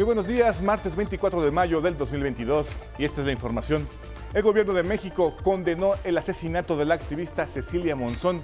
[0.00, 3.86] Muy buenos días, martes 24 de mayo del 2022 y esta es la información.
[4.32, 8.40] El gobierno de México condenó el asesinato de la activista Cecilia Monzón.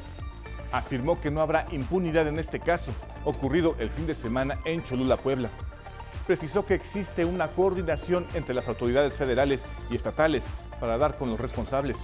[0.71, 2.93] Afirmó que no habrá impunidad en este caso,
[3.25, 5.49] ocurrido el fin de semana en Cholula, Puebla.
[6.27, 11.41] Precisó que existe una coordinación entre las autoridades federales y estatales para dar con los
[11.41, 11.97] responsables.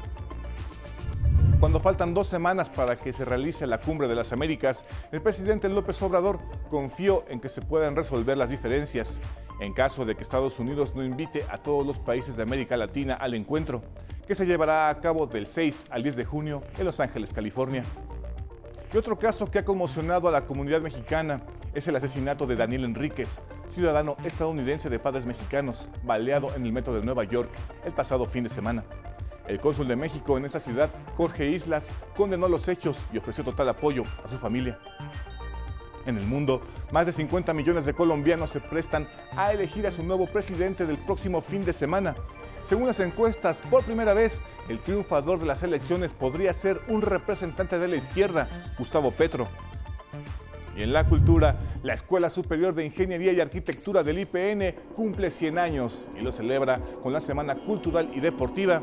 [1.63, 5.69] Cuando faltan dos semanas para que se realice la cumbre de las Américas, el presidente
[5.69, 9.21] López Obrador confió en que se puedan resolver las diferencias
[9.61, 13.15] en caso de que Estados Unidos no invite a todos los países de América Latina
[13.15, 13.81] al encuentro,
[14.27, 17.85] que se llevará a cabo del 6 al 10 de junio en Los Ángeles, California.
[18.93, 21.43] Y otro caso que ha conmocionado a la comunidad mexicana
[21.75, 23.41] es el asesinato de Daniel Enríquez,
[23.73, 27.51] ciudadano estadounidense de padres mexicanos, baleado en el metro de Nueva York
[27.85, 28.83] el pasado fin de semana.
[29.53, 33.69] El cónsul de México en esa ciudad, Jorge Islas, condenó los hechos y ofreció total
[33.69, 34.79] apoyo a su familia.
[36.07, 40.03] En el mundo, más de 50 millones de colombianos se prestan a elegir a su
[40.05, 42.15] nuevo presidente del próximo fin de semana.
[42.65, 47.79] Según las encuestas, por primera vez, el triunfador de las elecciones podría ser un representante
[47.79, 49.49] de la izquierda, Gustavo Petro.
[50.77, 55.59] Y en la cultura, la Escuela Superior de Ingeniería y Arquitectura del IPN cumple 100
[55.59, 58.83] años y lo celebra con la Semana Cultural y Deportiva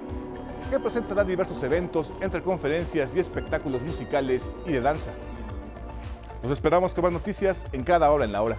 [0.70, 5.12] que presentará diversos eventos entre conferencias y espectáculos musicales y de danza.
[6.44, 8.56] Nos esperamos con más noticias en cada hora en la hora.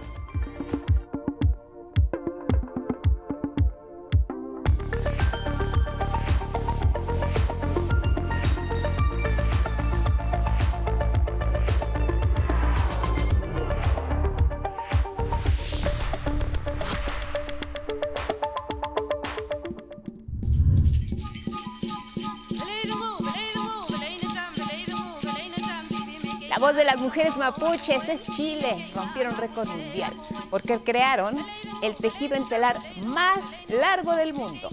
[26.59, 28.89] Voz de las mujeres mapuches es Chile.
[28.93, 30.11] Rompieron récord mundial
[30.49, 31.37] porque crearon
[31.81, 33.39] el tejido en telar más
[33.69, 34.69] largo del mundo.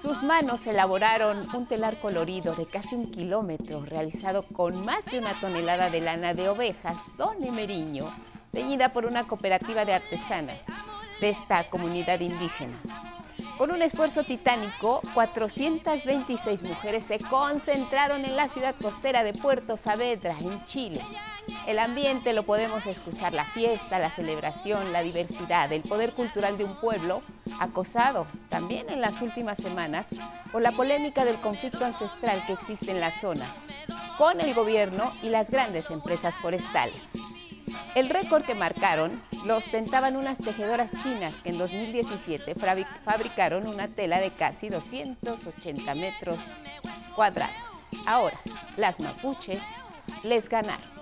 [0.00, 5.34] Sus manos elaboraron un telar colorido de casi un kilómetro, realizado con más de una
[5.34, 8.08] tonelada de lana de ovejas, Don Emeriño,
[8.52, 10.62] teñida por una cooperativa de artesanas
[11.20, 12.78] de esta comunidad indígena.
[13.58, 20.36] Con un esfuerzo titánico, 426 mujeres se concentraron en la ciudad costera de Puerto Saavedra,
[20.38, 21.00] en Chile.
[21.66, 26.66] El ambiente lo podemos escuchar, la fiesta, la celebración, la diversidad, el poder cultural de
[26.66, 27.20] un pueblo
[27.58, 30.14] acosado también en las últimas semanas
[30.52, 33.46] por la polémica del conflicto ancestral que existe en la zona
[34.18, 37.08] con el gobierno y las grandes empresas forestales.
[37.94, 42.54] El récord que marcaron lo ostentaban unas tejedoras chinas que en 2017
[43.04, 46.38] fabricaron una tela de casi 280 metros
[47.14, 47.88] cuadrados.
[48.06, 48.38] Ahora,
[48.76, 49.58] las mapuche
[50.22, 50.97] les ganaron.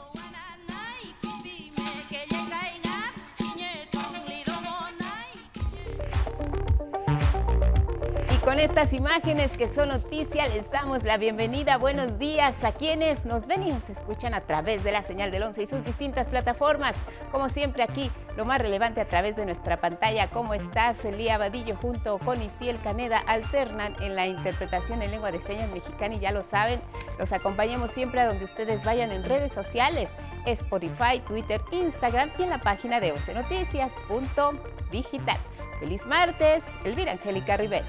[8.47, 11.79] Con estas imágenes que son noticia, les damos la bienvenida.
[11.79, 15.43] Buenos días a quienes nos ven y nos escuchan a través de la señal del
[15.43, 16.95] 11 y sus distintas plataformas.
[17.33, 20.29] Como siempre aquí, lo más relevante a través de nuestra pantalla.
[20.29, 21.05] ¿Cómo estás?
[21.05, 26.15] Elía Vadillo junto con Istiel Caneda alternan en la interpretación en lengua de señas mexicana
[26.15, 26.81] y ya lo saben,
[27.19, 30.09] los acompañamos siempre a donde ustedes vayan en redes sociales,
[30.45, 35.39] Spotify, Twitter, Instagram y en la página de 11 noticias.digital.
[35.81, 37.85] Feliz martes, Elvira Angélica Rivera.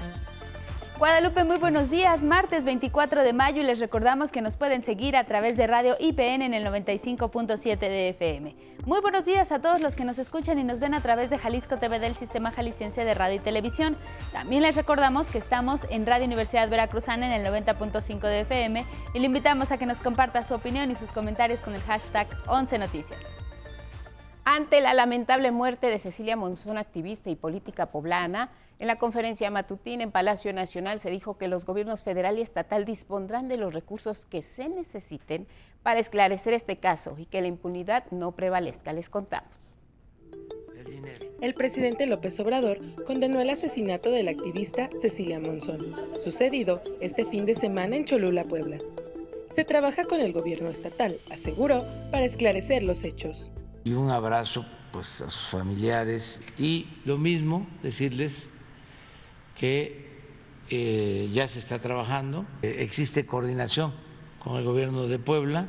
[0.98, 2.24] Guadalupe, muy buenos días.
[2.24, 5.94] Martes 24 de mayo y les recordamos que nos pueden seguir a través de Radio
[6.00, 8.56] IPN en el 95.7 de FM.
[8.84, 11.38] Muy buenos días a todos los que nos escuchan y nos ven a través de
[11.38, 13.96] Jalisco TV del Sistema Jalisciense de Radio y Televisión.
[14.32, 18.84] También les recordamos que estamos en Radio Universidad Veracruzana en el 90.5 de FM
[19.14, 22.26] y le invitamos a que nos comparta su opinión y sus comentarios con el hashtag
[22.48, 23.20] 11 Noticias.
[24.44, 30.02] Ante la lamentable muerte de Cecilia Monzón, activista y política poblana, en la conferencia matutina
[30.02, 34.24] en Palacio Nacional se dijo que los gobiernos federal y estatal dispondrán de los recursos
[34.24, 35.46] que se necesiten
[35.82, 38.92] para esclarecer este caso y que la impunidad no prevalezca.
[38.92, 39.76] Les contamos.
[41.40, 45.80] El presidente López Obrador condenó el asesinato de la activista Cecilia Monzón,
[46.22, 48.78] sucedido este fin de semana en Cholula, Puebla.
[49.54, 53.50] Se trabaja con el gobierno estatal, aseguró, para esclarecer los hechos
[53.88, 58.48] y un abrazo pues a sus familiares y lo mismo decirles
[59.58, 60.08] que
[60.68, 63.94] eh, ya se está trabajando, eh, existe coordinación
[64.40, 65.68] con el gobierno de Puebla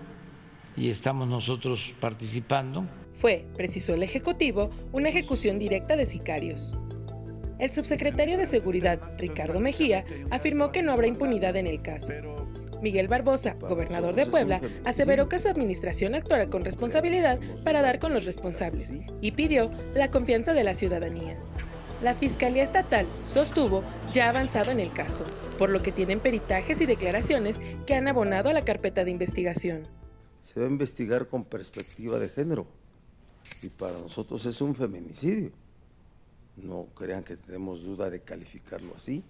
[0.76, 2.86] y estamos nosotros participando.
[3.14, 6.74] Fue, precisó el Ejecutivo, una ejecución directa de sicarios.
[7.58, 12.14] El subsecretario de Seguridad, Ricardo Mejía, afirmó que no habrá impunidad en el caso.
[12.82, 18.14] Miguel Barbosa, gobernador de Puebla, aseveró que su administración actuará con responsabilidad para dar con
[18.14, 21.38] los responsables y pidió la confianza de la ciudadanía.
[22.02, 23.84] La Fiscalía Estatal sostuvo
[24.14, 25.26] ya avanzado en el caso,
[25.58, 29.86] por lo que tienen peritajes y declaraciones que han abonado a la carpeta de investigación.
[30.42, 32.68] Se va a investigar con perspectiva de género
[33.62, 35.52] y para nosotros es un feminicidio.
[36.56, 39.24] No crean que tenemos duda de calificarlo así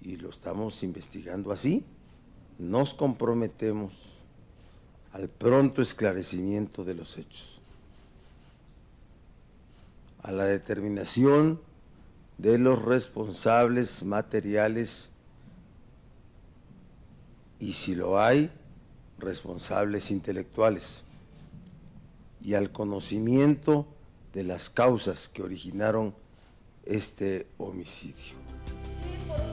[0.00, 1.84] y lo estamos investigando así.
[2.58, 3.92] Nos comprometemos
[5.12, 7.60] al pronto esclarecimiento de los hechos,
[10.22, 11.60] a la determinación
[12.38, 15.10] de los responsables materiales
[17.58, 18.50] y si lo hay,
[19.18, 21.04] responsables intelectuales,
[22.42, 23.86] y al conocimiento
[24.34, 26.14] de las causas que originaron
[26.84, 28.45] este homicidio.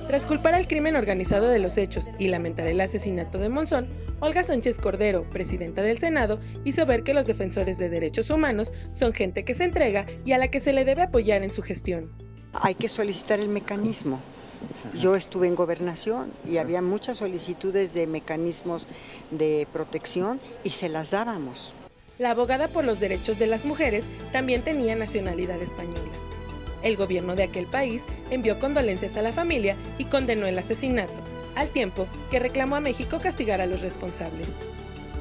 [0.08, 3.88] Tras culpar al crimen organizado de los hechos y lamentar el asesinato de Monzón,
[4.20, 9.14] Olga Sánchez Cordero, presidenta del Senado, hizo ver que los defensores de derechos humanos son
[9.14, 12.12] gente que se entrega y a la que se le debe apoyar en su gestión.
[12.54, 14.20] Hay que solicitar el mecanismo.
[15.00, 18.88] Yo estuve en gobernación y había muchas solicitudes de mecanismos
[19.32, 21.76] de protección y se las dábamos.
[22.20, 26.00] La abogada por los derechos de las mujeres también tenía nacionalidad española.
[26.84, 31.14] El gobierno de aquel país envió condolencias a la familia y condenó el asesinato,
[31.56, 34.50] al tiempo que reclamó a México castigar a los responsables.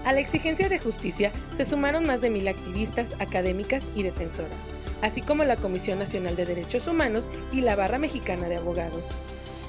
[0.04, 5.20] A la exigencia de justicia se sumaron más de mil activistas, académicas y defensoras, así
[5.20, 9.06] como la Comisión Nacional de Derechos Humanos y la Barra Mexicana de Abogados,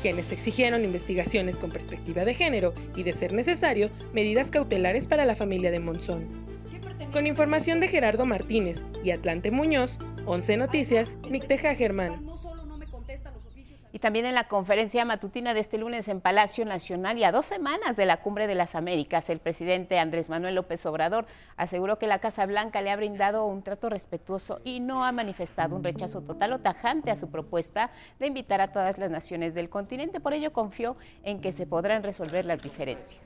[0.02, 5.36] quienes exigieron investigaciones con perspectiva de género y, de ser necesario, medidas cautelares para la
[5.36, 6.28] familia de Monzón.
[7.12, 12.26] Con información de Gerardo Martínez y Atlante Muñoz, 11 Noticias, Nicteja Germán.
[13.92, 17.46] Y también en la conferencia matutina de este lunes en Palacio Nacional y a dos
[17.46, 21.28] semanas de la Cumbre de las Américas, el presidente Andrés Manuel López Obrador
[21.58, 25.76] aseguró que la Casa Blanca le ha brindado un trato respetuoso y no ha manifestado
[25.76, 29.70] un rechazo total o tajante a su propuesta de invitar a todas las naciones del
[29.70, 30.20] continente.
[30.22, 33.22] Por ello confió en que se podrán resolver las diferencias.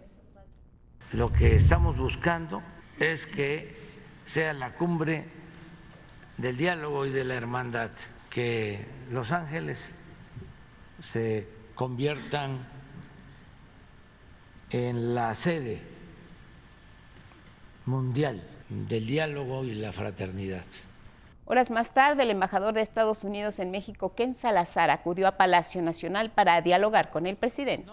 [1.13, 2.61] Lo que estamos buscando
[2.99, 3.73] es que
[4.27, 5.36] sea la cumbre
[6.37, 7.89] del diálogo y de la hermandad,
[8.29, 9.95] que Los Ángeles
[11.01, 12.67] se conviertan
[14.69, 15.79] en la sede
[17.85, 20.65] mundial del diálogo y la fraternidad.
[21.45, 25.81] Horas más tarde, el embajador de Estados Unidos en México, Ken Salazar, acudió a Palacio
[25.81, 27.89] Nacional para dialogar con el presidente.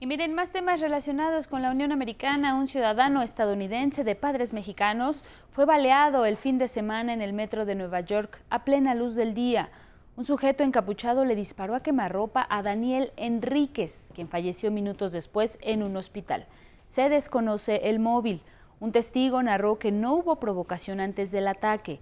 [0.00, 2.54] Y miren, más temas relacionados con la Unión Americana.
[2.54, 7.64] Un ciudadano estadounidense de padres mexicanos fue baleado el fin de semana en el metro
[7.64, 9.70] de Nueva York a plena luz del día.
[10.16, 15.82] Un sujeto encapuchado le disparó a quemarropa a Daniel Enríquez, quien falleció minutos después en
[15.82, 16.46] un hospital.
[16.86, 18.42] Se desconoce el móvil.
[18.78, 21.98] Un testigo narró que no hubo provocación antes del ataque.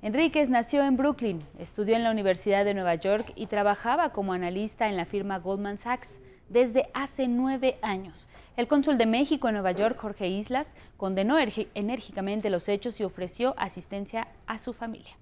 [0.00, 4.88] Enríquez nació en Brooklyn, estudió en la Universidad de Nueva York y trabajaba como analista
[4.88, 8.28] en la firma Goldman Sachs desde hace nueve años.
[8.56, 13.54] El cónsul de México en Nueva York, Jorge Islas, condenó enérgicamente los hechos y ofreció
[13.56, 15.16] asistencia a su familia.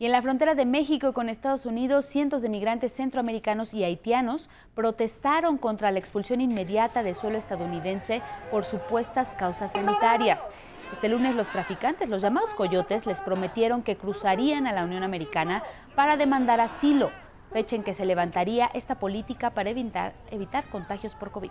[0.00, 4.48] Y en la frontera de México con Estados Unidos, cientos de migrantes centroamericanos y haitianos
[4.74, 10.40] protestaron contra la expulsión inmediata de suelo estadounidense por supuestas causas sanitarias.
[10.90, 15.62] Este lunes los traficantes, los llamados coyotes, les prometieron que cruzarían a la Unión Americana
[15.94, 17.10] para demandar asilo
[17.52, 21.50] fecha en que se levantaría esta política para evitar, evitar contagios por COVID.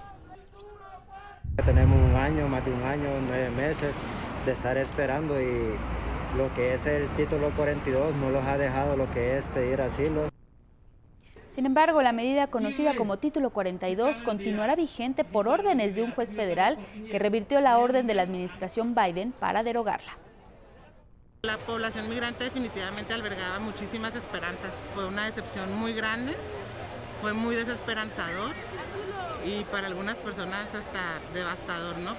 [1.65, 3.93] Tenemos un año, más de un año, nueve meses
[4.45, 5.75] de estar esperando y
[6.37, 10.29] lo que es el título 42 no los ha dejado lo que es pedir asilo.
[11.51, 16.33] Sin embargo, la medida conocida como Título 42 continuará vigente por órdenes de un juez
[16.33, 16.77] federal
[17.11, 20.17] que revirtió la orden de la administración Biden para derogarla.
[21.41, 24.73] La población migrante definitivamente albergaba muchísimas esperanzas.
[24.93, 26.35] Fue una decepción muy grande,
[27.21, 28.51] fue muy desesperanzador
[29.45, 30.99] y para algunas personas hasta
[31.33, 32.17] devastador, ¿no?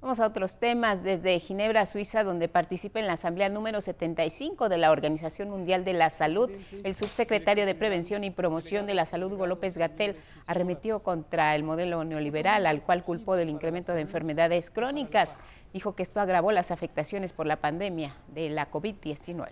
[0.00, 1.02] Vamos a otros temas.
[1.02, 5.92] Desde Ginebra, Suiza, donde participa en la Asamblea número 75 de la Organización Mundial de
[5.92, 6.50] la Salud,
[6.84, 11.64] el subsecretario de Prevención y Promoción de la Salud, Hugo López Gatel, arremetió contra el
[11.64, 15.34] modelo neoliberal, al cual culpó del incremento de enfermedades crónicas.
[15.72, 19.48] Dijo que esto agravó las afectaciones por la pandemia de la COVID-19.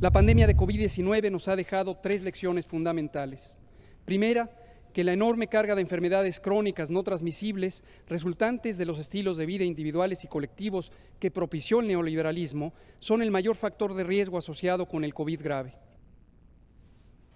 [0.00, 3.60] La pandemia de COVID-19 nos ha dejado tres lecciones fundamentales.
[4.04, 4.50] Primera,
[4.92, 9.64] que la enorme carga de enfermedades crónicas no transmisibles resultantes de los estilos de vida
[9.64, 15.04] individuales y colectivos que propició el neoliberalismo son el mayor factor de riesgo asociado con
[15.04, 15.74] el COVID grave.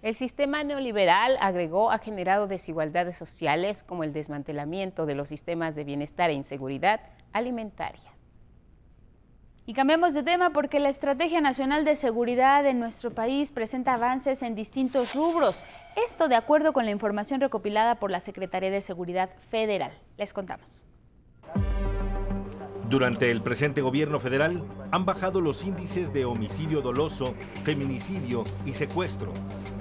[0.04, 5.84] El sistema neoliberal, agregó, ha generado desigualdades sociales como el desmantelamiento de los sistemas de
[5.84, 7.00] bienestar e inseguridad
[7.32, 8.12] alimentaria.
[9.64, 14.42] Y cambiamos de tema porque la Estrategia Nacional de Seguridad en nuestro país presenta avances
[14.42, 15.58] en distintos rubros.
[15.96, 19.92] Esto de acuerdo con la información recopilada por la Secretaría de Seguridad Federal.
[20.18, 20.84] Les contamos.
[22.90, 27.34] Durante el presente gobierno federal han bajado los índices de homicidio doloso,
[27.64, 29.32] feminicidio y secuestro,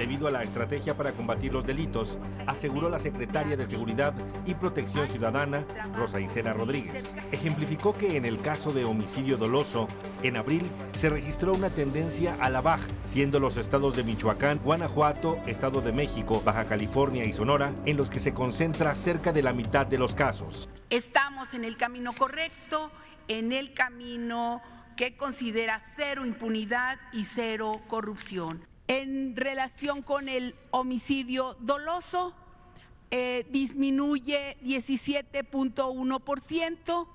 [0.03, 4.13] debido a la estrategia para combatir los delitos, aseguró la secretaria de Seguridad
[4.45, 5.63] y Protección Ciudadana,
[5.95, 7.15] Rosa Isela Rodríguez.
[7.31, 9.87] Ejemplificó que en el caso de homicidio doloso,
[10.21, 10.69] en abril
[10.99, 15.93] se registró una tendencia a la baja, siendo los estados de Michoacán, Guanajuato, Estado de
[15.93, 19.99] México, Baja California y Sonora en los que se concentra cerca de la mitad de
[19.99, 20.69] los casos.
[20.89, 22.91] Estamos en el camino correcto,
[23.29, 24.61] en el camino
[24.97, 28.72] que considera cero impunidad y cero corrupción.
[28.95, 32.35] En relación con el homicidio doloso,
[33.09, 37.07] eh, disminuye 17.1%.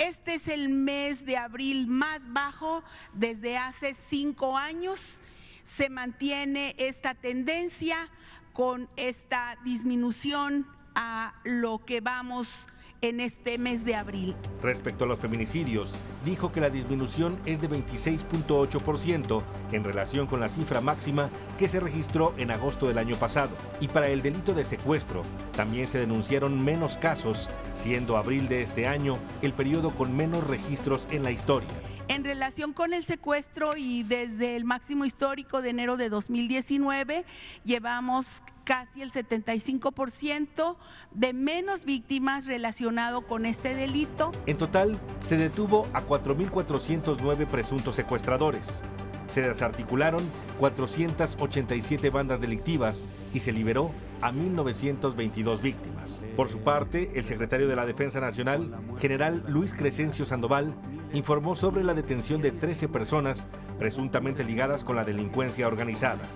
[0.00, 2.82] Este es el mes de abril más bajo
[3.12, 5.20] desde hace cinco años.
[5.62, 8.08] Se mantiene esta tendencia
[8.52, 12.66] con esta disminución a lo que vamos
[13.02, 14.34] en este mes de abril.
[14.62, 19.42] Respecto a los feminicidios, dijo que la disminución es de 26.8%
[19.72, 23.50] en relación con la cifra máxima que se registró en agosto del año pasado.
[23.80, 25.22] Y para el delito de secuestro,
[25.56, 31.08] también se denunciaron menos casos, siendo abril de este año el periodo con menos registros
[31.10, 31.68] en la historia.
[32.10, 37.24] En relación con el secuestro y desde el máximo histórico de enero de 2019,
[37.62, 38.26] llevamos
[38.64, 40.76] casi el 75%
[41.12, 44.32] de menos víctimas relacionado con este delito.
[44.46, 48.82] En total, se detuvo a 4.409 presuntos secuestradores.
[49.28, 56.24] Se desarticularon 487 bandas delictivas y se liberó a 1.922 víctimas.
[56.34, 60.74] Por su parte, el secretario de la Defensa Nacional, general Luis Crescencio Sandoval,
[61.12, 63.48] informó sobre la detención de 13 personas
[63.78, 66.28] presuntamente ligadas con la delincuencia organizada.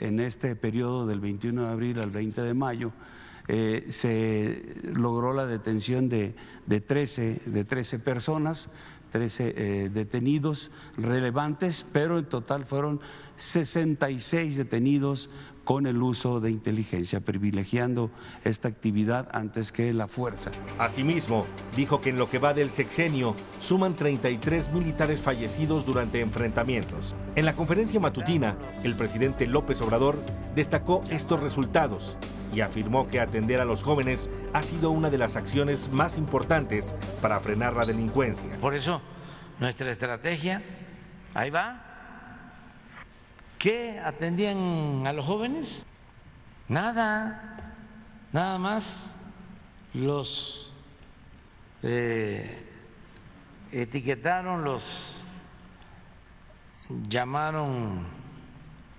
[0.00, 2.92] En este periodo del 21 de abril al 20 de mayo,
[3.48, 6.34] eh, se logró la detención de,
[6.66, 8.70] de, 13, de 13 personas,
[9.10, 13.00] 13 eh, detenidos relevantes, pero en total fueron
[13.36, 15.28] 66 detenidos
[15.64, 18.10] con el uso de inteligencia, privilegiando
[18.44, 20.50] esta actividad antes que la fuerza.
[20.78, 27.14] Asimismo, dijo que en lo que va del sexenio suman 33 militares fallecidos durante enfrentamientos.
[27.36, 30.18] En la conferencia matutina, el presidente López Obrador
[30.54, 32.18] destacó estos resultados
[32.54, 36.96] y afirmó que atender a los jóvenes ha sido una de las acciones más importantes
[37.20, 38.50] para frenar la delincuencia.
[38.60, 39.00] Por eso,
[39.58, 40.60] nuestra estrategia,
[41.34, 41.91] ahí va,
[43.62, 45.84] ¿Qué atendían a los jóvenes?
[46.66, 47.76] Nada,
[48.32, 49.08] nada más
[49.94, 50.72] los
[51.84, 52.60] eh,
[53.70, 54.82] etiquetaron, los
[57.08, 58.04] llamaron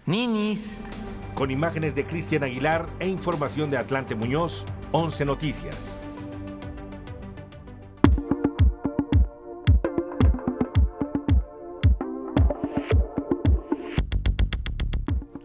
[0.05, 0.87] ninis.
[1.35, 6.02] Con imágenes de Cristian Aguilar e información de Atlante Muñoz, 11 Noticias.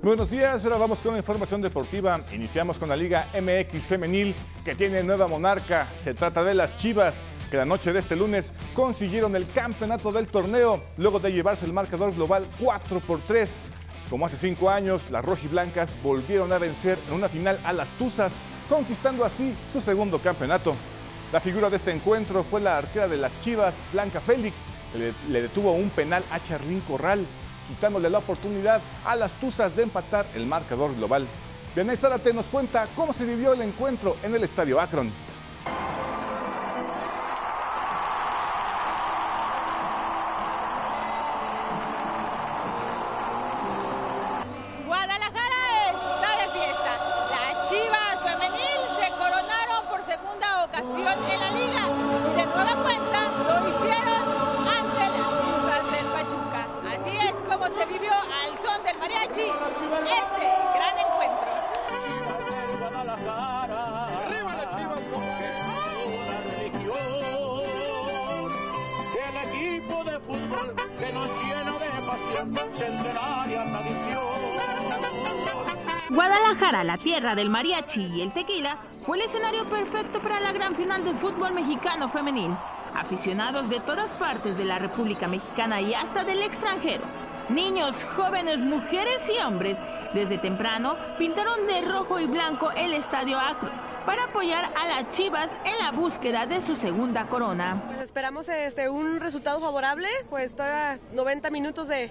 [0.09, 2.23] Buenos días, ahora vamos con la información deportiva.
[2.33, 4.35] Iniciamos con la Liga MX Femenil
[4.65, 5.87] que tiene nueva monarca.
[5.99, 10.27] Se trata de las Chivas que la noche de este lunes consiguieron el campeonato del
[10.27, 13.61] torneo luego de llevarse el marcador global 4 por 3.
[14.09, 18.33] Como hace cinco años, las rojiblancas volvieron a vencer en una final a las Tuzas,
[18.71, 20.75] conquistando así su segundo campeonato.
[21.33, 25.43] La figura de este encuentro fue la arquera de las Chivas, Blanca Félix, que le,
[25.43, 27.27] detuvo un penal a Charlín Corral
[27.69, 31.27] quitándole la oportunidad a las Tuzas de empatar el marcador global.
[31.75, 35.13] Vianey Zárate nos cuenta cómo se vivió el encuentro en el Estadio Akron.
[76.11, 80.75] Guadalajara, la tierra del mariachi y el tequila, fue el escenario perfecto para la gran
[80.75, 82.57] final del fútbol mexicano femenil.
[82.95, 87.05] Aficionados de todas partes de la República Mexicana y hasta del extranjero,
[87.49, 89.79] niños, jóvenes, mujeres y hombres,
[90.15, 95.51] desde temprano pintaron de rojo y blanco el estadio Akron, para apoyar a las Chivas
[95.67, 97.83] en la búsqueda de su segunda corona.
[97.89, 102.11] Pues esperamos este, un resultado favorable, pues todavía 90 minutos de,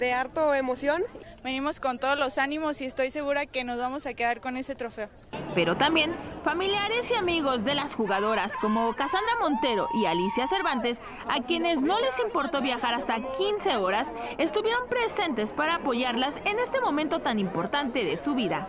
[0.00, 1.04] de harto emoción.
[1.44, 4.74] Venimos con todos los ánimos y estoy segura que nos vamos a quedar con ese
[4.74, 5.10] trofeo.
[5.54, 11.40] Pero también familiares y amigos de las jugadoras como Cassandra Montero y Alicia Cervantes, a
[11.40, 17.20] quienes no les importó viajar hasta 15 horas, estuvieron presentes para apoyarlas en este momento
[17.20, 18.66] tan importante de su vida.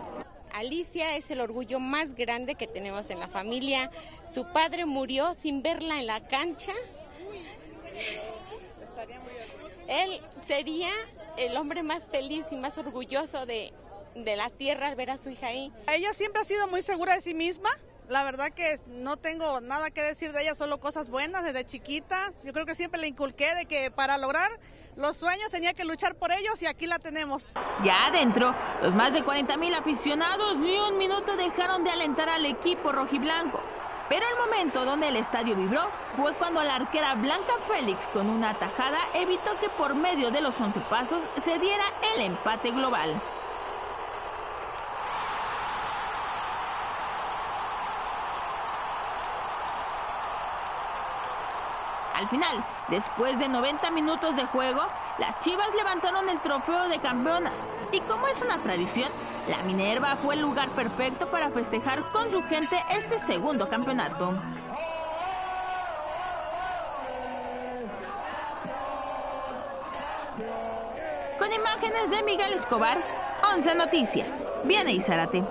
[0.52, 3.90] Alicia es el orgullo más grande que tenemos en la familia.
[4.32, 6.72] Su padre murió sin verla en la cancha.
[9.88, 10.90] Él sería
[11.36, 13.72] el hombre más feliz y más orgulloso de,
[14.14, 15.72] de la tierra al ver a su hija ahí.
[15.92, 17.70] Ella siempre ha sido muy segura de sí misma.
[18.08, 22.32] La verdad que no tengo nada que decir de ella, solo cosas buenas desde chiquita.
[22.44, 24.50] Yo creo que siempre le inculqué de que para lograr
[24.96, 27.52] los sueños tenía que luchar por ellos y aquí la tenemos.
[27.84, 32.44] Ya adentro, los más de 40 mil aficionados ni un minuto dejaron de alentar al
[32.46, 33.60] equipo rojiblanco.
[34.08, 35.82] Pero el momento donde el estadio vibró
[36.16, 40.60] fue cuando la arquera Blanca Félix con una tajada evitó que por medio de los
[40.60, 43.22] 11 pasos se diera el empate global.
[52.20, 54.82] Al final, después de 90 minutos de juego,
[55.16, 57.54] las Chivas levantaron el trofeo de campeonas
[57.92, 59.10] y como es una tradición,
[59.48, 64.34] la Minerva fue el lugar perfecto para festejar con su gente este segundo campeonato.
[71.38, 72.98] Con imágenes de Miguel Escobar,
[73.54, 74.28] 11 Noticias.
[74.64, 75.42] Viene y Zárate.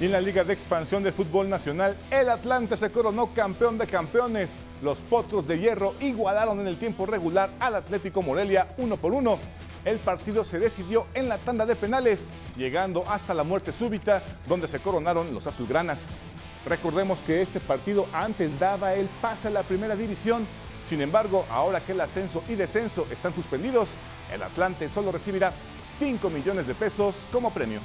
[0.00, 3.86] Y en la Liga de Expansión de Fútbol Nacional, el Atlante se coronó campeón de
[3.86, 4.58] campeones.
[4.82, 9.38] Los Potros de Hierro igualaron en el tiempo regular al Atlético Morelia uno por uno.
[9.84, 14.66] El partido se decidió en la tanda de penales, llegando hasta la muerte súbita, donde
[14.66, 16.18] se coronaron los azulgranas.
[16.66, 20.44] Recordemos que este partido antes daba el pase a la primera división.
[20.84, 23.94] Sin embargo, ahora que el ascenso y descenso están suspendidos,
[24.32, 25.52] el Atlante solo recibirá
[25.86, 27.80] 5 millones de pesos como premio.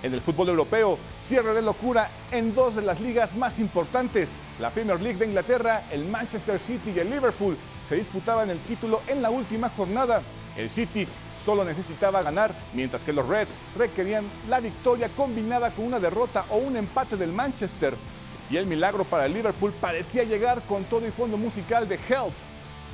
[0.00, 4.38] En el fútbol europeo, cierre de locura en dos de las ligas más importantes.
[4.60, 7.56] La Premier League de Inglaterra, el Manchester City y el Liverpool
[7.88, 10.22] se disputaban el título en la última jornada.
[10.56, 11.08] El City
[11.44, 16.58] solo necesitaba ganar, mientras que los Reds requerían la victoria combinada con una derrota o
[16.58, 17.96] un empate del Manchester.
[18.50, 22.32] Y el milagro para el Liverpool parecía llegar con todo y fondo musical de Help.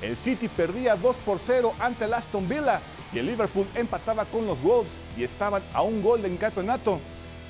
[0.01, 2.81] El City perdía 2 por 0 ante el Aston Villa
[3.15, 6.99] y el Liverpool empataba con los Wolves y estaban a un gol del campeonato.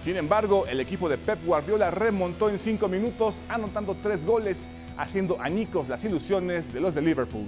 [0.01, 5.41] Sin embargo, el equipo de Pep Guardiola remontó en 5 minutos, anotando 3 goles, haciendo
[5.41, 7.47] añicos las ilusiones de los de Liverpool.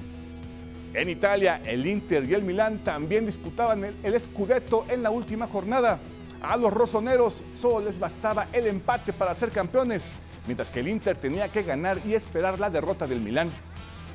[0.95, 5.47] En Italia, el Inter y el Milán también disputaban el, el Scudetto en la última
[5.47, 5.99] jornada.
[6.41, 10.15] A los rosoneros solo les bastaba el empate para ser campeones,
[10.47, 13.51] mientras que el Inter tenía que ganar y esperar la derrota del Milán.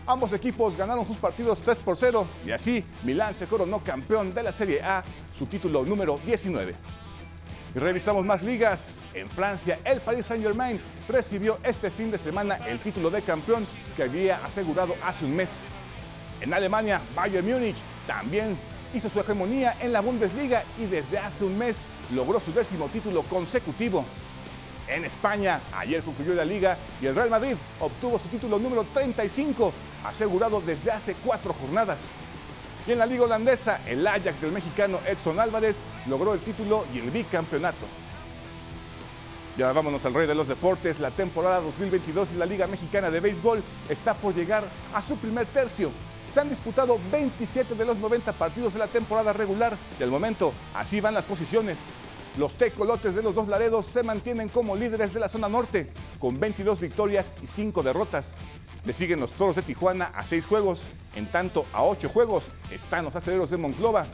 [0.08, 4.44] Ambos equipos ganaron sus partidos 3 por 0 y así Milán se coronó campeón de
[4.44, 5.04] la Serie A,
[5.38, 6.76] su título número 19.
[7.74, 8.98] Y revisamos más ligas.
[9.14, 14.04] En Francia, el Paris Saint-Germain recibió este fin de semana el título de campeón que
[14.04, 15.76] había asegurado hace un mes.
[16.42, 18.58] En Alemania, Bayern Múnich también
[18.94, 21.78] hizo su hegemonía en la Bundesliga y desde hace un mes
[22.14, 24.04] logró su décimo título consecutivo.
[24.92, 29.72] En España, ayer concluyó la liga y el Real Madrid obtuvo su título número 35,
[30.04, 32.16] asegurado desde hace cuatro jornadas.
[32.86, 37.00] Y en la liga holandesa, el Ajax del mexicano Edson Álvarez logró el título y
[37.00, 37.86] el bicampeonato.
[39.58, 41.00] Y ahora vámonos al rey de los deportes.
[41.00, 45.46] La temporada 2022 de la Liga Mexicana de Béisbol está por llegar a su primer
[45.46, 45.90] tercio.
[46.30, 49.78] Se han disputado 27 de los 90 partidos de la temporada regular.
[49.98, 51.78] Del momento, así van las posiciones.
[52.38, 56.40] Los tecolotes de los dos Laredos se mantienen como líderes de la zona norte, con
[56.40, 58.38] 22 victorias y 5 derrotas.
[58.86, 63.04] Le siguen los toros de Tijuana a 6 juegos, en tanto a 8 juegos están
[63.04, 64.08] los aceleros de Monclova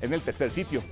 [0.00, 0.84] en el tercer sitio.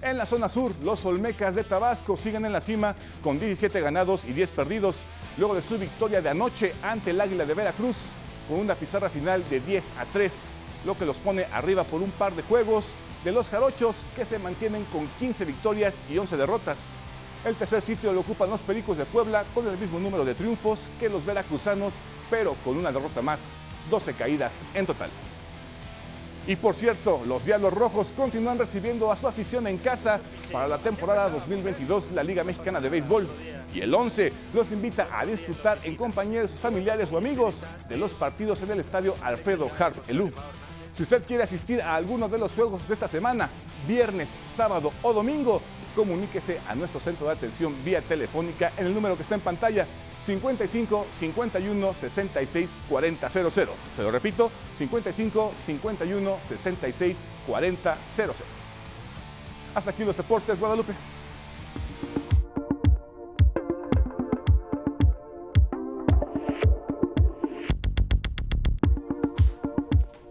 [0.00, 4.24] En la zona sur, los Olmecas de Tabasco siguen en la cima con 17 ganados
[4.24, 5.02] y 10 perdidos,
[5.36, 7.98] luego de su victoria de anoche ante el Águila de Veracruz,
[8.48, 10.48] con una pizarra final de 10 a 3,
[10.86, 12.94] lo que los pone arriba por un par de juegos
[13.24, 16.94] de los jarochos que se mantienen con 15 victorias y 11 derrotas.
[17.44, 20.90] El tercer sitio lo ocupan los Pericos de Puebla con el mismo número de triunfos
[20.98, 21.94] que los veracruzanos,
[22.28, 23.54] pero con una derrota más,
[23.90, 25.10] 12 caídas en total.
[26.46, 30.78] Y por cierto, los Diablos Rojos continúan recibiendo a su afición en casa para la
[30.78, 33.28] temporada 2022 de la Liga Mexicana de Béisbol.
[33.72, 37.96] Y el 11 los invita a disfrutar en compañía de sus familiares o amigos de
[37.96, 40.32] los partidos en el estadio Alfredo Harp Elú.
[41.00, 43.48] Si usted quiere asistir a alguno de los juegos de esta semana,
[43.88, 45.62] viernes, sábado o domingo,
[45.96, 49.86] comuníquese a nuestro centro de atención vía telefónica en el número que está en pantalla
[50.20, 53.50] 55 51 66 40 00.
[53.96, 58.32] Se lo repito, 55 51 66 40 00.
[59.74, 60.92] Hasta aquí los deportes, Guadalupe.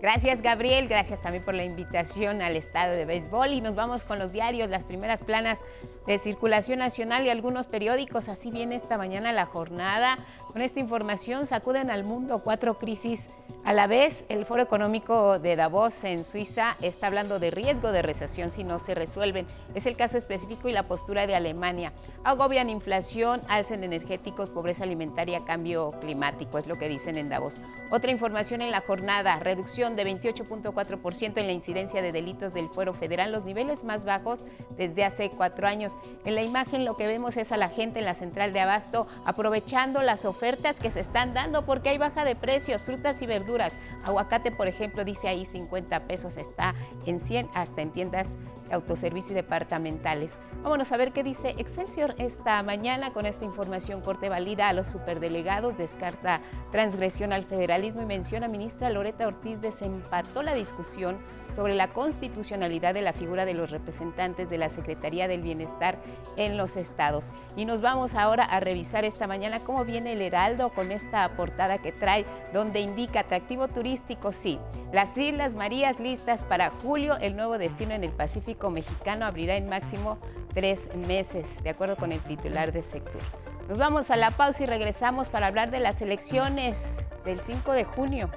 [0.01, 4.17] Gracias Gabriel, gracias también por la invitación al estado de béisbol y nos vamos con
[4.17, 5.59] los diarios, las primeras planas
[6.07, 8.29] de circulación nacional y algunos periódicos.
[8.29, 10.17] Así viene esta mañana la jornada.
[10.51, 13.29] Con esta información sacuden al mundo cuatro crisis
[13.65, 14.25] a la vez.
[14.29, 18.79] El Foro Económico de Davos en Suiza está hablando de riesgo de recesión si no
[18.79, 19.45] se resuelven.
[19.75, 21.93] Es el caso específico y la postura de Alemania.
[22.23, 27.61] Agobian inflación, alcen energéticos, pobreza alimentaria, cambio climático, es lo que dicen en Davos.
[27.91, 32.95] Otra información en la jornada, reducción de 28.4% en la incidencia de delitos del Fuero
[32.95, 34.45] Federal, los niveles más bajos
[34.77, 35.95] desde hace cuatro años.
[36.25, 39.05] En la imagen lo que vemos es a la gente en la central de abasto
[39.25, 40.38] aprovechando las ofertas
[40.79, 43.77] que se están dando porque hay baja de precios, frutas y verduras.
[44.05, 46.75] Aguacate, por ejemplo, dice ahí 50 pesos, está
[47.05, 48.27] en 100 hasta en tiendas
[48.71, 50.37] autoservicio y departamentales.
[50.63, 54.87] Vámonos a ver qué dice Excelsior esta mañana con esta información corte valida a los
[54.87, 61.17] superdelegados, descarta transgresión al federalismo y menciona ministra Loreta Ortiz desempató la discusión
[61.55, 65.97] sobre la constitucionalidad de la figura de los representantes de la Secretaría del Bienestar
[66.37, 67.29] en los estados.
[67.55, 71.77] Y nos vamos ahora a revisar esta mañana cómo viene el Heraldo con esta portada
[71.77, 74.59] que trae donde indica atractivo turístico, sí,
[74.91, 79.69] las Islas Marías listas para julio, el nuevo destino en el Pacífico mexicano abrirá en
[79.69, 80.17] máximo
[80.53, 83.21] tres meses, de acuerdo con el titular de sector.
[83.69, 87.85] Nos vamos a la pausa y regresamos para hablar de las elecciones del 5 de
[87.85, 88.29] junio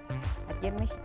[0.48, 0.98] aquí en México.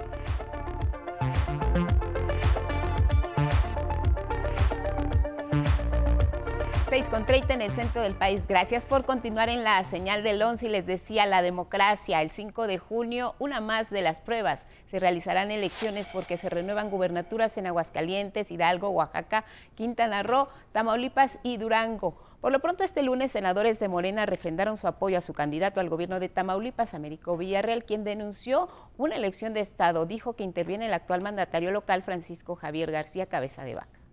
[6.89, 8.47] 6 con 30 en el centro del país.
[8.47, 12.21] Gracias por continuar en la señal del 11 y les decía la democracia.
[12.21, 14.67] El 5 de junio, una más de las pruebas.
[14.86, 19.43] Se realizarán elecciones porque se renuevan gubernaturas en Aguascalientes, Hidalgo, Oaxaca,
[19.76, 22.21] Quintana Roo, Tamaulipas y Durango.
[22.39, 25.89] Por lo pronto, este lunes, senadores de Morena refrendaron su apoyo a su candidato al
[25.89, 30.06] gobierno de Tamaulipas, Américo Villarreal, quien denunció una elección de Estado.
[30.06, 34.07] Dijo que interviene el actual mandatario local, Francisco Javier García Cabeza de Vaca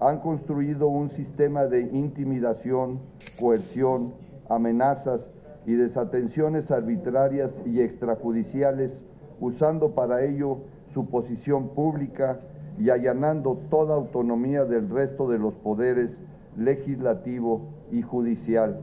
[0.00, 3.00] han construido un sistema de intimidación,
[3.38, 4.14] coerción,
[4.48, 5.32] amenazas
[5.66, 9.04] y desatenciones arbitrarias y extrajudiciales,
[9.40, 10.58] usando para ello
[10.94, 12.40] su posición pública
[12.78, 16.20] y allanando toda autonomía del resto de los poderes
[16.56, 18.80] legislativo y judicial.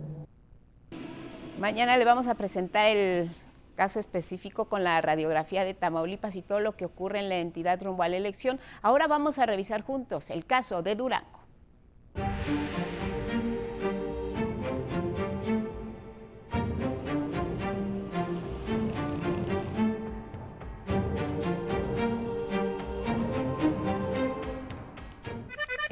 [1.59, 3.29] Mañana le vamos a presentar el
[3.75, 7.81] caso específico con la radiografía de Tamaulipas y todo lo que ocurre en la entidad
[7.83, 8.59] rumbo a la elección.
[8.81, 11.39] Ahora vamos a revisar juntos el caso de Durango.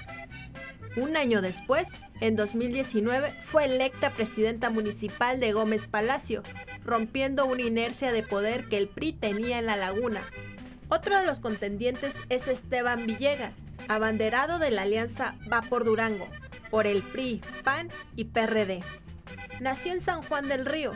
[0.95, 6.43] Un año después, en 2019, fue electa presidenta municipal de Gómez Palacio,
[6.83, 10.21] rompiendo una inercia de poder que el PRI tenía en la laguna.
[10.89, 13.55] Otro de los contendientes es Esteban Villegas,
[13.87, 16.27] abanderado de la alianza Va por Durango,
[16.69, 18.81] por el PRI, PAN y PRD.
[19.59, 20.93] Nació en San Juan del Río.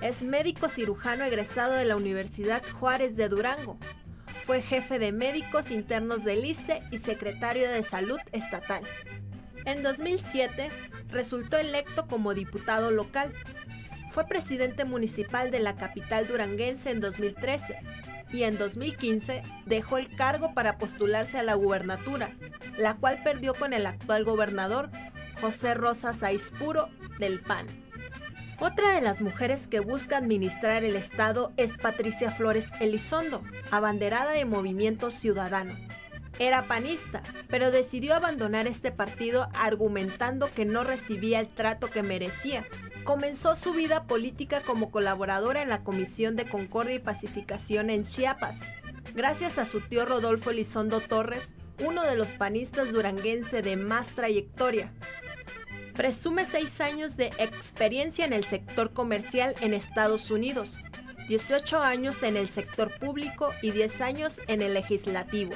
[0.00, 3.78] Es médico cirujano egresado de la Universidad Juárez de Durango.
[4.44, 8.82] Fue jefe de médicos internos del ISTE y secretario de Salud Estatal.
[9.64, 10.70] En 2007
[11.08, 13.32] resultó electo como diputado local.
[14.10, 17.78] Fue presidente municipal de la capital duranguense en 2013
[18.32, 22.30] y en 2015 dejó el cargo para postularse a la gubernatura,
[22.76, 24.90] la cual perdió con el actual gobernador
[25.40, 27.66] José Rosa Saispuro del PAN.
[28.60, 34.44] Otra de las mujeres que busca administrar el Estado es Patricia Flores Elizondo, abanderada de
[34.44, 35.74] Movimiento Ciudadano.
[36.38, 42.64] Era panista, pero decidió abandonar este partido argumentando que no recibía el trato que merecía.
[43.04, 48.60] Comenzó su vida política como colaboradora en la Comisión de Concordia y Pacificación en Chiapas.
[49.14, 54.92] Gracias a su tío Rodolfo Elizondo Torres, uno de los panistas duranguense de más trayectoria,
[55.94, 60.78] Presume seis años de experiencia en el sector comercial en Estados Unidos,
[61.28, 65.52] 18 años en el sector público y 10 años en el legislativo.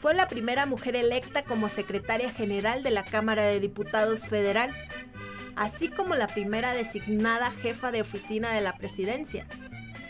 [0.00, 4.74] Fue la primera mujer electa como secretaria general de la Cámara de Diputados Federal,
[5.56, 9.46] así como la primera designada jefa de oficina de la presidencia,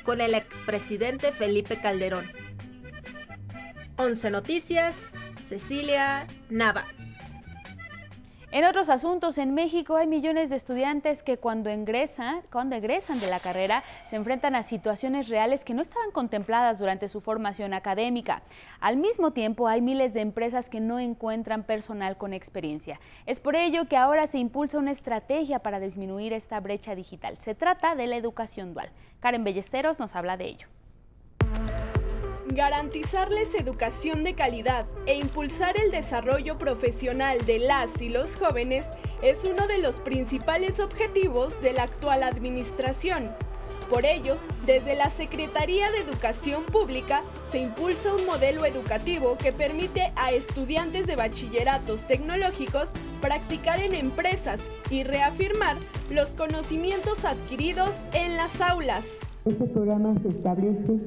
[0.04, 2.30] con el expresidente Felipe Calderón.
[3.96, 5.06] 11 Noticias,
[5.42, 6.84] Cecilia Nava.
[8.52, 13.28] En otros asuntos, en México hay millones de estudiantes que cuando ingresan, cuando egresan de
[13.28, 18.42] la carrera se enfrentan a situaciones reales que no estaban contempladas durante su formación académica.
[18.80, 22.98] Al mismo tiempo, hay miles de empresas que no encuentran personal con experiencia.
[23.24, 27.38] Es por ello que ahora se impulsa una estrategia para disminuir esta brecha digital.
[27.38, 28.90] Se trata de la educación dual.
[29.20, 30.66] Karen Bellesteros nos habla de ello.
[32.52, 38.86] Garantizarles educación de calidad e impulsar el desarrollo profesional de las y los jóvenes
[39.22, 43.30] es uno de los principales objetivos de la actual administración.
[43.88, 44.36] Por ello,
[44.66, 51.06] desde la Secretaría de Educación Pública se impulsa un modelo educativo que permite a estudiantes
[51.06, 52.88] de bachilleratos tecnológicos
[53.20, 54.58] practicar en empresas
[54.90, 55.76] y reafirmar
[56.10, 59.20] los conocimientos adquiridos en las aulas.
[59.44, 60.98] Este programa se establece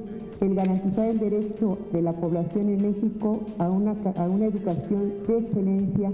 [0.43, 5.37] el garantizar el derecho de la población en México a una, a una educación de
[5.37, 6.11] excelencia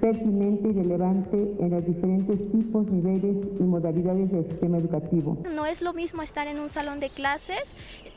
[0.00, 5.36] pertinente y relevante en los diferentes tipos, niveles y modalidades del sistema educativo.
[5.52, 7.62] No es lo mismo estar en un salón de clases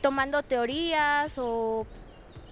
[0.00, 1.86] tomando teorías o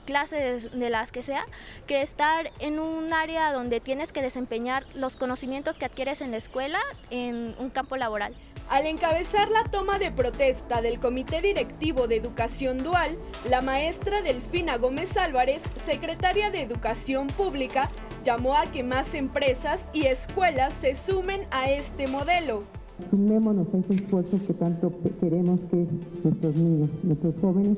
[0.04, 1.46] clases de las que sea,
[1.86, 6.36] que estar en un área donde tienes que desempeñar los conocimientos que adquieres en la
[6.36, 8.34] escuela en un campo laboral.
[8.72, 13.18] Al encabezar la toma de protesta del Comité Directivo de Educación Dual,
[13.50, 17.90] la maestra Delfina Gómez Álvarez, secretaria de Educación Pública,
[18.24, 22.62] llamó a que más empresas y escuelas se sumen a este modelo.
[23.10, 25.86] Sumémonos a ese esfuerzo que tanto queremos que
[26.24, 27.76] nuestros niños, nuestros jóvenes,